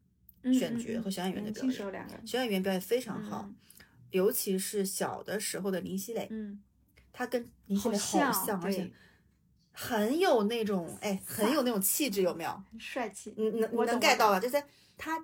[0.52, 1.92] 选角和小演员的表新时候演。
[2.00, 3.54] 两个人，小演员表演非常好，嗯
[4.10, 6.62] 尤其是小的时候的林熙蕾，嗯，
[7.12, 8.88] 她跟林熙蕾好好像，而且
[9.72, 12.50] 很有那种哎，很有那种气质，有没有？
[12.70, 14.38] 很 帅气，你能你能我懂 get 到吧？
[14.38, 14.62] 就是
[14.96, 15.18] 他，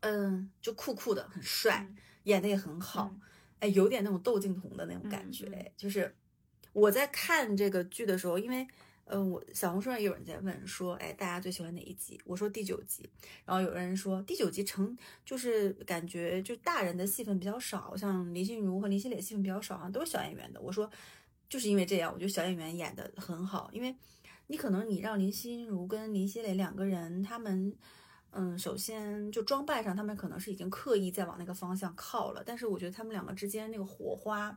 [0.00, 3.20] 嗯，就酷酷的，很帅，嗯演的也很好，嗯
[3.60, 5.46] 哎，有点那种窦靖童的那种感觉。
[5.46, 6.14] 哎就是
[6.72, 8.66] 我在看这个剧的时候，因为。
[9.12, 12.16] 嗯，我小红书上也有人在问说，哎，大家最喜欢哪一集？
[12.24, 13.10] 我说第九集，
[13.44, 20.60] 然后有人说第九集成就是感觉就大人的戏份比较少，像林心如和林熙蕾戏份比较少，好像都是小演员的。
[20.60, 20.88] 我说
[21.48, 23.92] 就是因为这样，我觉得小演员演的很好，因为
[24.46, 27.74] 你可能你让林心如跟林心蕾两个人，他们，
[28.32, 34.56] 嗯，首先就装扮上，他们可能是已经刻意在往那个方向靠了，但是我觉得他们两个之间那个火花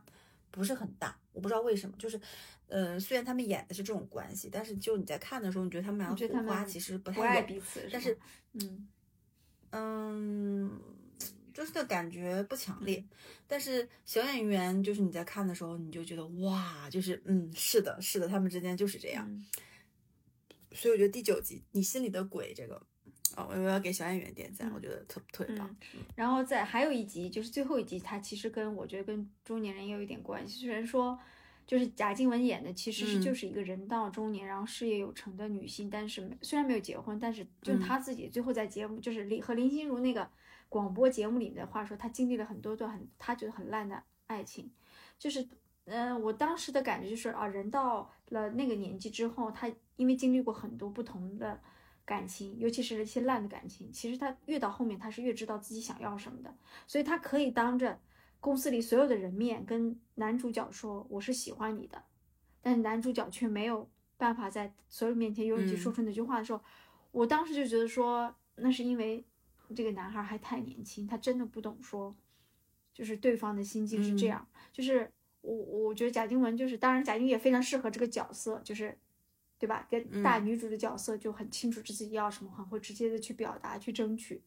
[0.50, 2.20] 不是很大，我不知道为什么，就是，
[2.68, 8.16] 呃，虽然他们演的是这种关系，但是就你在看的时候，你觉得他们俩火花其实不不太有，爱彼此，但是
[8.52, 8.88] 嗯
[9.70, 10.80] 嗯，
[11.52, 13.04] 就是那感觉不强烈。
[13.48, 19.26] 但是小演员，就是你在看的时候，你就觉得哇，就是嗯，是的，是的，他们之间就是这样。
[19.28, 19.44] 嗯
[20.76, 22.84] 所以我觉得第九集你心里的鬼这个，
[23.36, 25.76] 啊、我要给小演员点赞，我觉得特特别棒。
[26.14, 30.60] 然后在还有一集，就是最后一集，它其实跟我觉得跟中年人也有一点关系。
[30.60, 31.18] 虽然说，
[31.66, 40.28] 就是贾静雯演的其实是嗯就是一个人到中年，然后事业有成的女性，但是虽然没有结婚，但是就嗯她自己最后在节目，就是林和林心如那个
[40.68, 44.70] 广播节目里面的话说，她经历了很多段很她觉得很烂的爱情，
[45.18, 45.46] 就是。
[45.86, 51.60] 嗯、我当时的感觉就是啊，人到了那个年纪之后，他因为经历过很多不同的
[52.06, 56.54] 感情，尤其是那些烂的感情，其实他越到后面，他是越知道自己想要什么的，
[56.86, 57.98] 所以他可以当着
[58.40, 62.04] 公司里所有的人面跟男主角说我是喜欢你的，
[62.60, 65.78] 但男主角却没有办法在所有人面前有勇气嗯。
[65.78, 66.62] 说出那句话的时候，
[67.10, 69.24] 我当时就觉得说，那是因为
[69.74, 72.14] 这个男孩还太年轻，他真的不懂说，
[72.92, 74.28] 就是对方的心境是这嗯。
[74.28, 78.98] 样，就是我我觉得贾静雯就是，当然贾静雯也非常适合这个角色，就是。
[79.58, 79.86] 对吧？
[79.90, 84.42] 跟大嗯女主的角色就很清楚自己要什么，很会直接的去表达、去争取。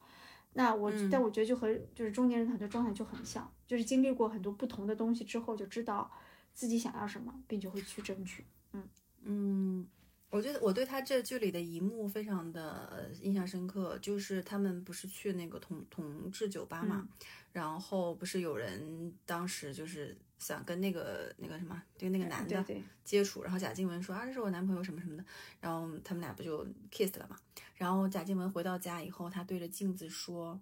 [0.53, 6.11] 那我，嗯但我觉得就和就是中年人很多状态就很像，就是经历过很多不同的东西之后，就知道
[6.53, 8.43] 自己想要什么，并且会去争取。
[8.73, 8.83] 嗯
[9.23, 9.87] 嗯，
[10.29, 17.07] 我觉得我对他这剧里的一幕非常的呃印象深刻，就是他们不是去那个同同志酒吧嘛，
[17.51, 25.25] 然后不是有人当时就是想跟那个那个什么，就那个男的对对，接触，然后贾静雯说啊这是我男朋友什么什么的，
[25.59, 27.37] 然后他们俩不就 kiss 了嘛，
[27.75, 30.59] 然后贾静雯回到家以后，她对着镜子说，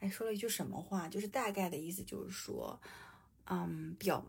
[0.00, 2.80] 哎说了一句什么话，就是大概的意思就是说，
[3.46, 4.24] 嗯表。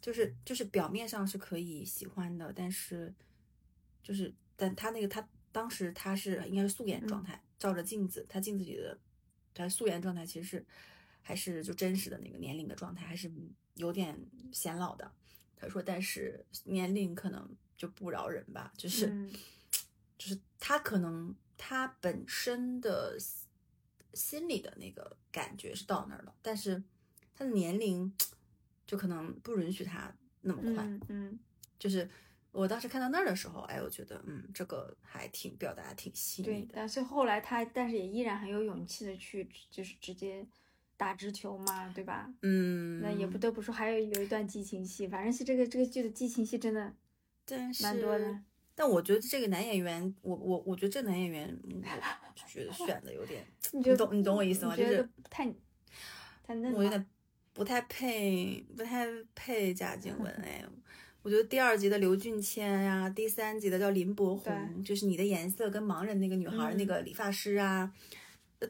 [0.00, 3.12] 就是就是表面上是可以喜欢的，但是
[4.02, 8.96] 就是但他那个他当时他是应该是素颜状态，照着镜子，他镜子里的
[9.52, 10.66] 他素颜状态其实是
[11.28, 13.30] 还是就真实的那个年龄的状态，还是
[13.74, 14.18] 有点
[14.50, 15.12] 显老的。
[15.54, 19.30] 他说，但是年龄可能就不饶人吧，就是、嗯
[20.16, 23.18] 就是他可能他本身的
[24.14, 26.82] 心里的那个感觉是到那儿了，但是
[27.34, 28.10] 他的年龄
[28.86, 30.10] 就可能不允许他
[30.40, 30.82] 那么快。
[30.82, 31.38] 嗯嗯，
[31.78, 32.08] 就是
[32.52, 36.62] 我当时看到那儿的时候，哎，我觉得嗯，这个还挺表达挺细腻对。
[36.62, 36.68] 的。
[36.72, 40.46] 但是后来他，但是也依然很有勇气的去，就是直接
[40.98, 42.30] 打直球嘛，对吧？
[42.42, 46.92] 嗯，那也不得不说，还有有一段激情戏，反正是这个这个剧的激情戏真的
[47.46, 48.40] 但是蛮多的。
[48.74, 54.76] 但我觉得这个男演员，我我我觉得这个男演员，嗯我就觉得选的有点， 你懂你懂我意思吗？
[54.76, 55.50] 就是太
[56.44, 57.06] 太嫩我有点
[57.52, 60.64] 不太配，不太配贾静雯哎。
[61.22, 67.92] 我觉得第二集的刘俊谦呀、第三集的叫林柏宏，就是你的颜色跟盲人那个女孩儿、那嗯个理发师啊，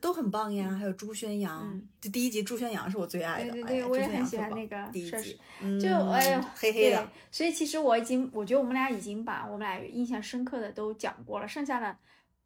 [0.01, 0.70] 都很棒呀。
[0.70, 11.96] 还有朱宣阳，嗯就第一集朱宣阳是我最爱的，对对对，哎我也很喜欢那个是第一集，嗯就哎呦，对黑黑的，所以其实我已经，我觉得我们俩已经把我们俩印象深刻的都讲过了，剩下的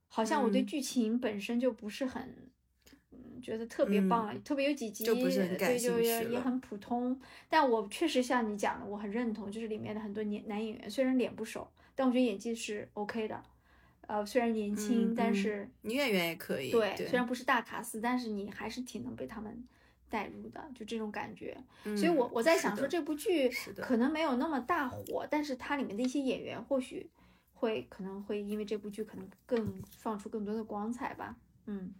[0.06, 2.22] 好像我对嗯剧情本身就不是很，
[3.10, 7.18] 嗯，觉得特别棒了，特别有几集对，就也很普通。
[7.48, 13.42] 但我确实像你讲的，我很认同，就是里面的很多年男演员虽然脸不熟，但我觉得演技是 OK 的。
[14.08, 19.64] 呃，虽然年轻，但是女演员也可以，对，对，虽然不是大卡司，但是你还是挺能被他们
[20.10, 21.56] 带入的，就这种感觉。
[21.84, 27.08] 嗯所以我我在想说，这部剧可能没有那么大火，但是它里面的一些演员或许
[27.54, 31.36] 会可能会因为这部剧可能更放出更多的光彩吧。
[31.66, 31.94] 嗯，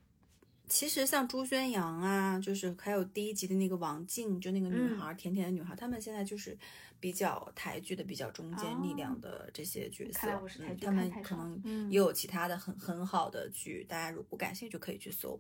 [0.72, 6.56] 其实像朱宣阳啊，就是还有第一集的那个王静，就那个女嗯孩，甜甜的女孩，他们现在就是
[6.98, 10.28] 比较台剧的比较中坚力量的这些角色。
[10.60, 15.38] 嗯，他们可能嗯也有其他的很很好的剧，大家如果感兴趣可以去搜。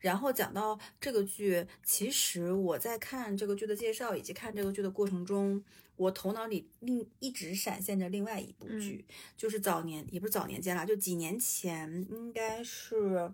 [0.00, 5.62] 然后讲到这个剧，其实我在看这个剧的介绍以及看这个剧的过程中，
[5.96, 9.04] 我头脑里另一直闪现着另外一部嗯剧，
[9.36, 13.30] 就是早年也不是早年间啦，就几年前应该是，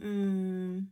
[0.00, 0.90] 嗯。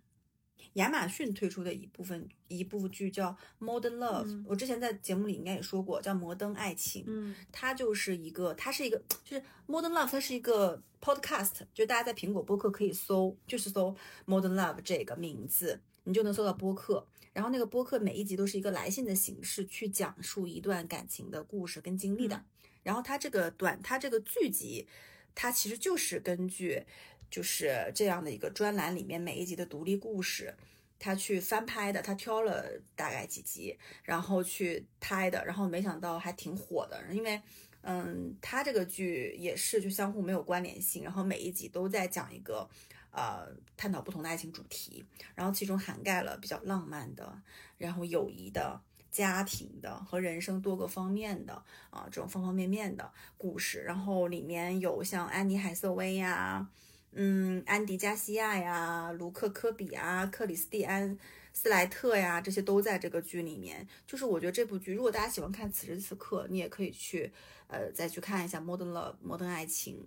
[0.75, 7.03] 亚马逊推出的一部分一部剧叫《Modern Love》，嗯我之前在节目里应该也说过，叫《摩登爱情》。
[7.09, 13.97] 嗯它就是一个，它是一个，就是 Modern Love，它是一个 podcast，就大家在苹果播客可以搜，就是搜
[14.27, 17.05] Modern Love 这个名字，你就能搜到播客。
[17.33, 22.37] 然后那个播客每一集都是一个来信的形式，去讲述一段感情的故事跟经历的。
[22.37, 22.45] 嗯
[22.85, 24.87] 然后它这个短，它这个剧集，
[25.35, 26.87] 它其实就是根据
[27.31, 30.55] 就是这样的一个专栏里面每一集的独立故事。
[31.01, 32.65] 他去翻拍的，他挑了
[32.97, 37.41] 大概几集，然后去拍的，然后没想到还挺火的，因为，
[37.83, 42.69] 嗯，他这个剧也是就相互没有关联性，然后每一集都在讲一个，
[43.13, 45.05] 呃，探讨不同的爱情主题，
[45.37, 47.41] 然后其中涵盖了比较浪漫的，
[47.77, 48.81] 然后友谊的。
[49.11, 51.55] 家庭的和人生多个方面的
[51.89, 56.69] 啊，这种方方面面的故事，然后里面有像安妮海瑟薇呀，
[57.13, 61.19] 嗯，安迪加西亚呀，卢克科比啊，克里斯蒂安
[61.53, 63.87] 斯莱特呀，这些都在这个剧里面。
[64.07, 67.33] 就是我觉得这部剧，如果大家喜欢看此时此刻，你也可以去
[67.67, 70.05] 呃再去看一下《Modern Love》摩登爱情。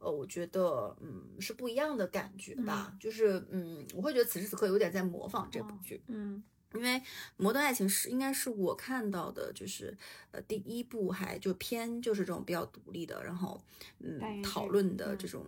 [0.00, 6.00] 呃，我觉得嗯是不一样的感觉吧，就是嗯，我会觉得此时此刻有点在模仿这部剧。
[6.06, 6.40] 嗯
[6.74, 6.90] 因为
[7.38, 9.96] 《摩登爱情》是应该是我看到的，就是
[10.30, 13.60] 呃第一部还就偏就是这种比较独立的，然后
[13.98, 15.44] 嗯讨论的嗯这种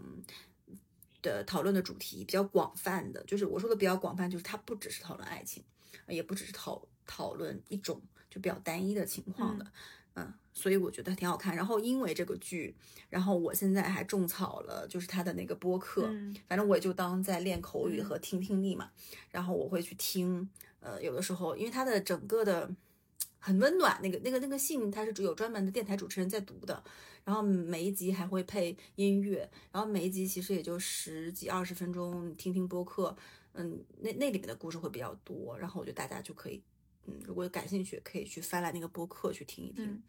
[1.23, 5.63] 的讨论的主题比较广泛的，就是我说的比较广泛，就是它不只是讨论爱情，
[6.09, 8.01] 也不只是讨讨论一种
[8.31, 9.67] 就比较单一的情况的，
[10.15, 11.55] 嗯所以我觉得挺好看。
[11.55, 12.75] 然后因为这个剧，
[13.09, 18.91] 然后我现在还种草了，就是他的那个播客，嗯反正我也就当在练口语嗯和听听力嘛，
[19.31, 20.49] 然后我会去听。
[20.83, 22.71] 呃，有的时候，因为他的整个的
[23.39, 26.83] 很温暖，那个那个那个信，它是有专门的电台主持人在读的，
[27.25, 33.17] 然后每一集还会配音乐，然后每一集其实也就十几二十分钟，听听播客，
[33.53, 36.63] 嗯，那那里面的故事会比较多，然后我觉得大家就可以，
[37.07, 39.85] 嗯，如果感兴趣，可以去翻来那个播客去听一听。
[39.85, 40.03] 嗯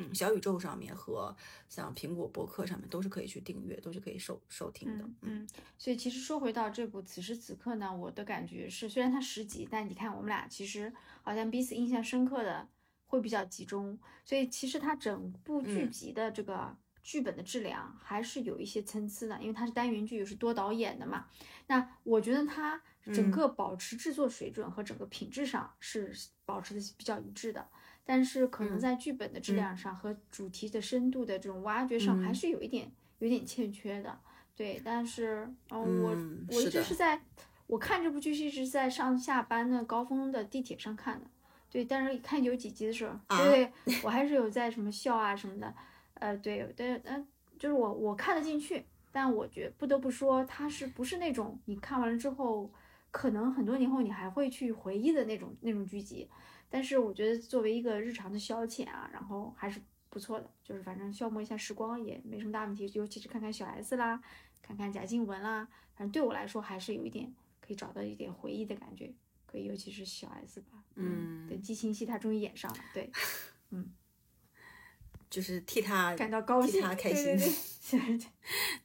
[0.00, 1.36] 嗯，小宇宙上面和
[1.68, 5.04] 像苹果播客上面都是可以去订阅，都是可以收收听的。
[5.04, 10.92] 嗯嗯，所以其实说回到这部《此时此刻》呢，我的感觉是，虽然它十集，但你看我们俩其实
[11.22, 12.68] 好像彼此印象深刻的
[13.08, 21.26] 会比较集中，所以其实它整部剧嗯集的这个剧本的质量还是有一些参差的，因为它是单元剧，又是多导演的嘛。
[21.66, 27.66] 那我觉得它整嗯个保持制作水准和整个品质上是保持的比较一致的。
[28.04, 34.18] 但是可能嗯在剧本的质嗯量上和主题的深度的这种挖掘上，还嗯是有一点有点欠缺的。
[34.56, 37.22] 对，但是，嗯，我嗯我一直是在，
[37.66, 41.26] 我看这部剧是一直在上下班的高峰的地铁上看的。
[41.70, 43.70] 对，但是看有几集的时候，啊对
[44.02, 45.74] 我还是有在什么笑啊什么的。
[46.14, 52.70] 呃，对但，嗯、就是我我看得进去，但我觉不得不说，它是不是那种你看完了之后，
[53.10, 56.28] 可能很多年后你还会去回忆的那种那种剧集。
[56.70, 62.90] 但是我觉得作为一个日常的消遣啊，然后还是不错的，就是反正消磨一下时光也没什么大问题。
[62.94, 64.20] 尤其是看看小 S 啦，
[64.60, 69.12] 看看贾静雯啦，反正对我来说还是有一点可以找到一点回忆的感觉。
[69.50, 73.10] 可以，尤其是小 S 吧，嗯对，激情戏他终于演上了，对，
[73.70, 73.92] 嗯
[75.30, 78.18] 就是替他感到高兴替兴，他开心对对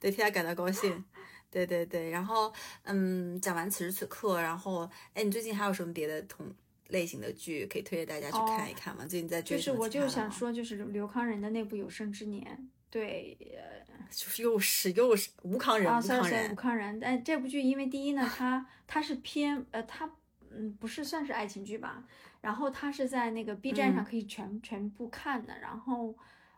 [0.00, 1.04] 对，替他感到高兴。
[1.50, 2.52] 对对对，然后
[2.82, 6.52] 嗯，讲完此时此刻，然后哎，你最近还有什么别的同
[6.88, 9.06] 类型的剧可以推荐大家去看一看吗？
[9.06, 12.44] 最近在追哦就是我就想说，就是刘康仁的那部《有生之年》，
[12.90, 16.98] 对，呃就是又是又是吴康仁，啊吴，sorry 康仁吴，康仁。
[16.98, 20.10] 但这部剧因为第一呢，他他是偏呃，它
[20.56, 22.04] 嗯不是算是爱情剧吧，
[22.40, 26.14] 然后它是在那个 B 站上嗯可以全、全部看的，然后。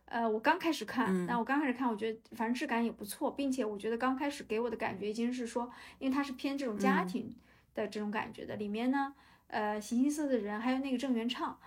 [0.09, 5.69] 呃，我刚开始看，嗯但我刚开始看，我觉得反正质感也不错，并且我觉得刚开始给我的感觉已经是说，
[5.99, 7.35] 因为它是偏这种家嗯庭
[7.75, 9.13] 的这种感觉的，里面呢，
[9.49, 11.59] 呃，形形色色的人，还有那个郑元畅，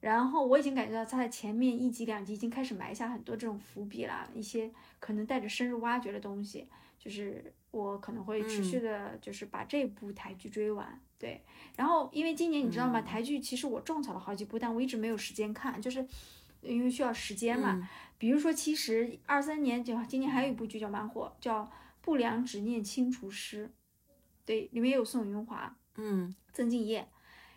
[0.00, 4.70] 然后我已经感觉到他在前面一集两集已经开始埋下很多这种伏笔啦，一些
[5.00, 6.68] 可能带着深入挖掘的东西，
[6.98, 11.00] 就是我可能会持续的，就是把这部台剧追完。
[11.18, 11.42] 对，
[11.76, 13.00] 然后因为今年你知道吗？
[13.00, 16.06] 嗯台剧其实我种草了好几部，但我一直没有时间看，就是
[16.62, 17.74] 因为需要时间嘛。
[17.74, 17.88] 嗯
[18.18, 21.64] 比如说，其实二三年就今年还有一部剧叫蛮火，叫
[22.00, 23.66] 《不良执念清除师》。
[24.46, 27.06] 对，里面有宋云华、嗯曾敬业，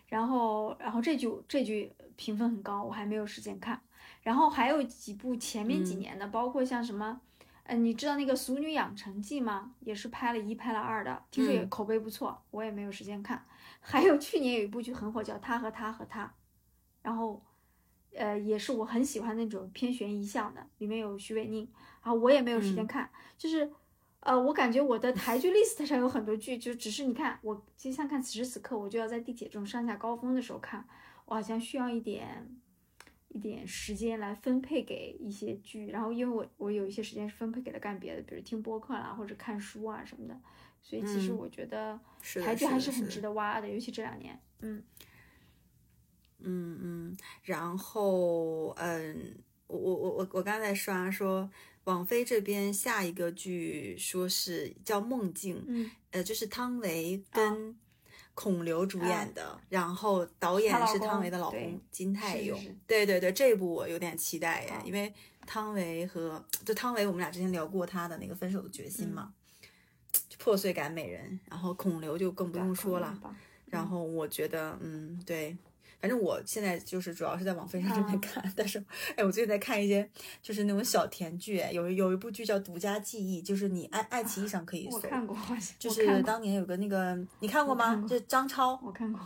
[0.08, 3.80] 然后然后这剧这剧评分很高，我还没有时间看。
[4.20, 7.22] 然后还有几部前面几嗯年的，包括像什么，
[7.70, 9.72] 呃，你知道那个《俗女养成记》吗？
[9.78, 13.46] 也是拍了一拍了二的，听说也嗯口碑不错，我也没有时间看。
[13.80, 16.24] 还有去年有一部剧很火，叫《他和他和他》，
[17.00, 17.40] 然后，
[18.12, 21.70] 呃，也是我很喜欢那种偏悬疑向的，里面有徐伟宁，
[22.02, 23.08] 然后我也没有时间嗯看，
[23.38, 23.70] 就是，
[24.18, 30.84] 呃，我感觉我的台剧 list 上有很多剧，就只是你看，我就像看此时此刻，我就要在地铁这种上下高峰的时候看，
[31.26, 32.52] 我好像需要一点。
[33.30, 40.38] 一点时间来分配给一些剧，然后因为我我有一些时间是分配给了干别的，比如听播客啦或者看书啊什么的，
[40.82, 41.98] 所以其实嗯我觉得
[42.44, 44.82] 台剧还是很值得挖的，尤其这两年，嗯。
[46.42, 51.50] 嗯嗯，然后嗯，我我我我我刚才刷说，
[51.84, 57.76] 网飞这边下一个剧说是叫《梦境》，嗯，呃，就是汤唯跟
[58.40, 62.56] 孔刘主啊演的，然后导演是汤唯的老公金泰勇。
[62.56, 65.12] 是是是对对对，这部我有点期待耶，好因为
[65.46, 69.34] 汤唯和就汤唯，我们俩之前聊过她的那个《分手的决心》嘛，
[70.26, 73.14] 就破碎感美人，然后孔刘就更不用说了。
[73.66, 75.54] 然后我觉得，嗯，对，
[76.00, 78.82] 反正我现在就是主要是在网飞上这边啊看，但是，
[79.16, 80.08] 哎，我最近在看一些
[80.42, 85.36] 就是那种小甜剧，哎有有一部剧叫《独家记忆》，就是你爱爱奇艺上可以搜，我看过，
[85.78, 87.94] 就是当年有个那个你看过吗？
[88.08, 89.20] 就是张超，我看过，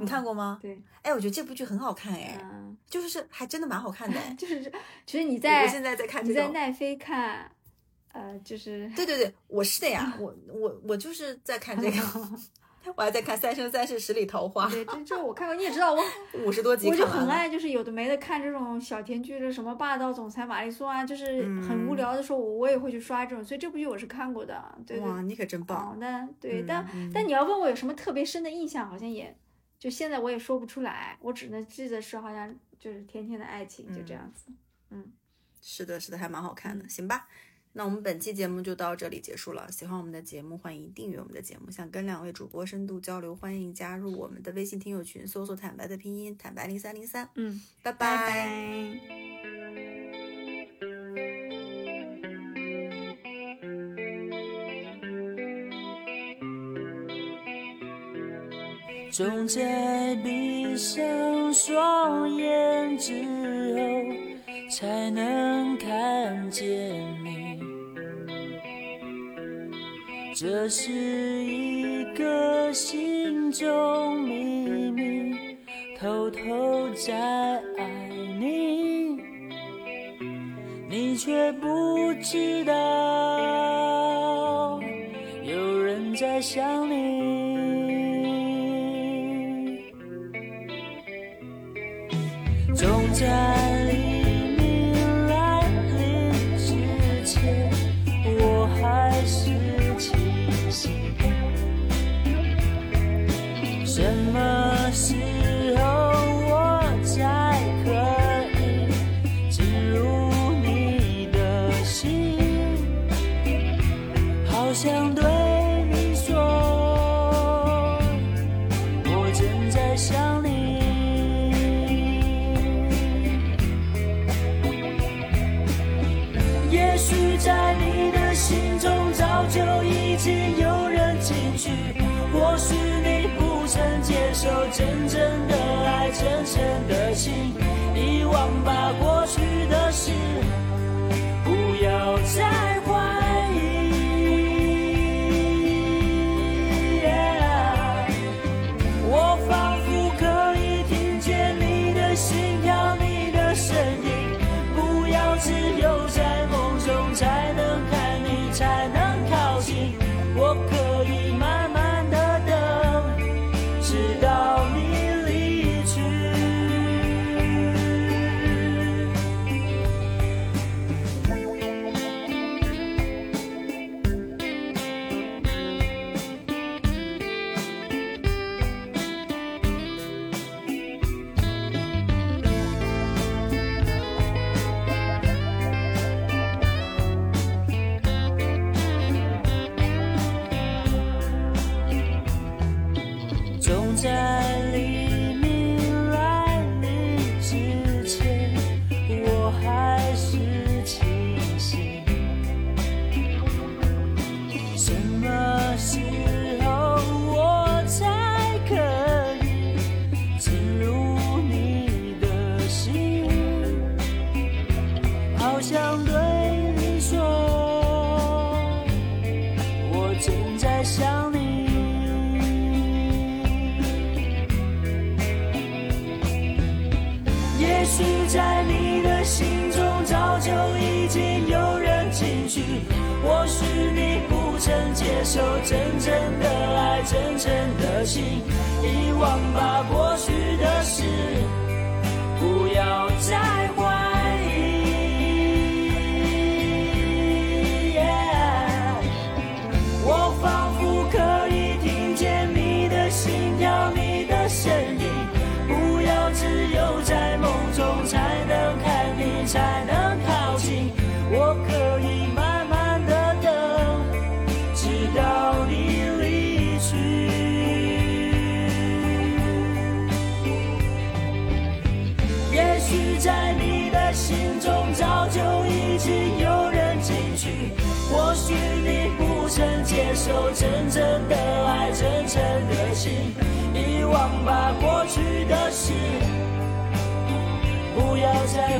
[0.00, 0.58] 你看过吗？
[0.62, 4.34] 对，哎，我觉得这部剧很好看，哎，嗯，就是还真的蛮好看的，哎。
[4.38, 4.62] 就是
[5.06, 6.52] 其实你在我现在在看你这种。
[6.52, 7.50] 在奈飞看，
[8.12, 11.96] 呃，就是对对对，我是的呀， 我我我就是在看这个，
[12.96, 16.02] 我还在看《三生三世十里桃花》，对，这这我看过，你也知道我
[16.44, 17.06] 五十多集我就。
[17.06, 25.08] 很爱就是有的没的看这种小甜剧的，什么霸道总裁玛丽苏啊，就是很无嗯聊的时候，我我也会去刷这种，所以这部剧我是看过的，对对。
[25.08, 25.86] 哇，你可真棒！
[25.86, 29.36] 好的，对，嗯但嗯但你要问我有什么特别深的印象，好像也
[29.78, 34.46] 就现在我也说不出来，我只能记得是好像就是甜甜的爱情，就这样子。
[34.90, 35.12] 嗯
[35.60, 36.88] 是的，是的，还蛮好看的。
[36.88, 37.28] 行吧，
[37.74, 39.70] 那我们本期节目就到这里结束了。
[39.72, 41.70] 喜欢我们的节目，欢迎订阅我们的节目。
[41.70, 47.28] 想跟两位主播深度交流，欢迎加入我们的微信听友群，搜索“坦白”的拼音“坦白零三零三”。
[47.36, 49.00] 嗯，拜拜拜。
[59.10, 63.22] 总在闭上双眼之
[63.74, 63.80] 后，
[64.70, 67.11] 才能看见
[70.42, 75.36] 这是一个心中秘密，
[75.96, 77.14] 偷偷在
[77.78, 77.86] 爱
[78.40, 79.22] 你，
[80.90, 82.74] 你却不知道，
[85.44, 87.11] 有人在想你。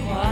[0.01, 0.32] 怀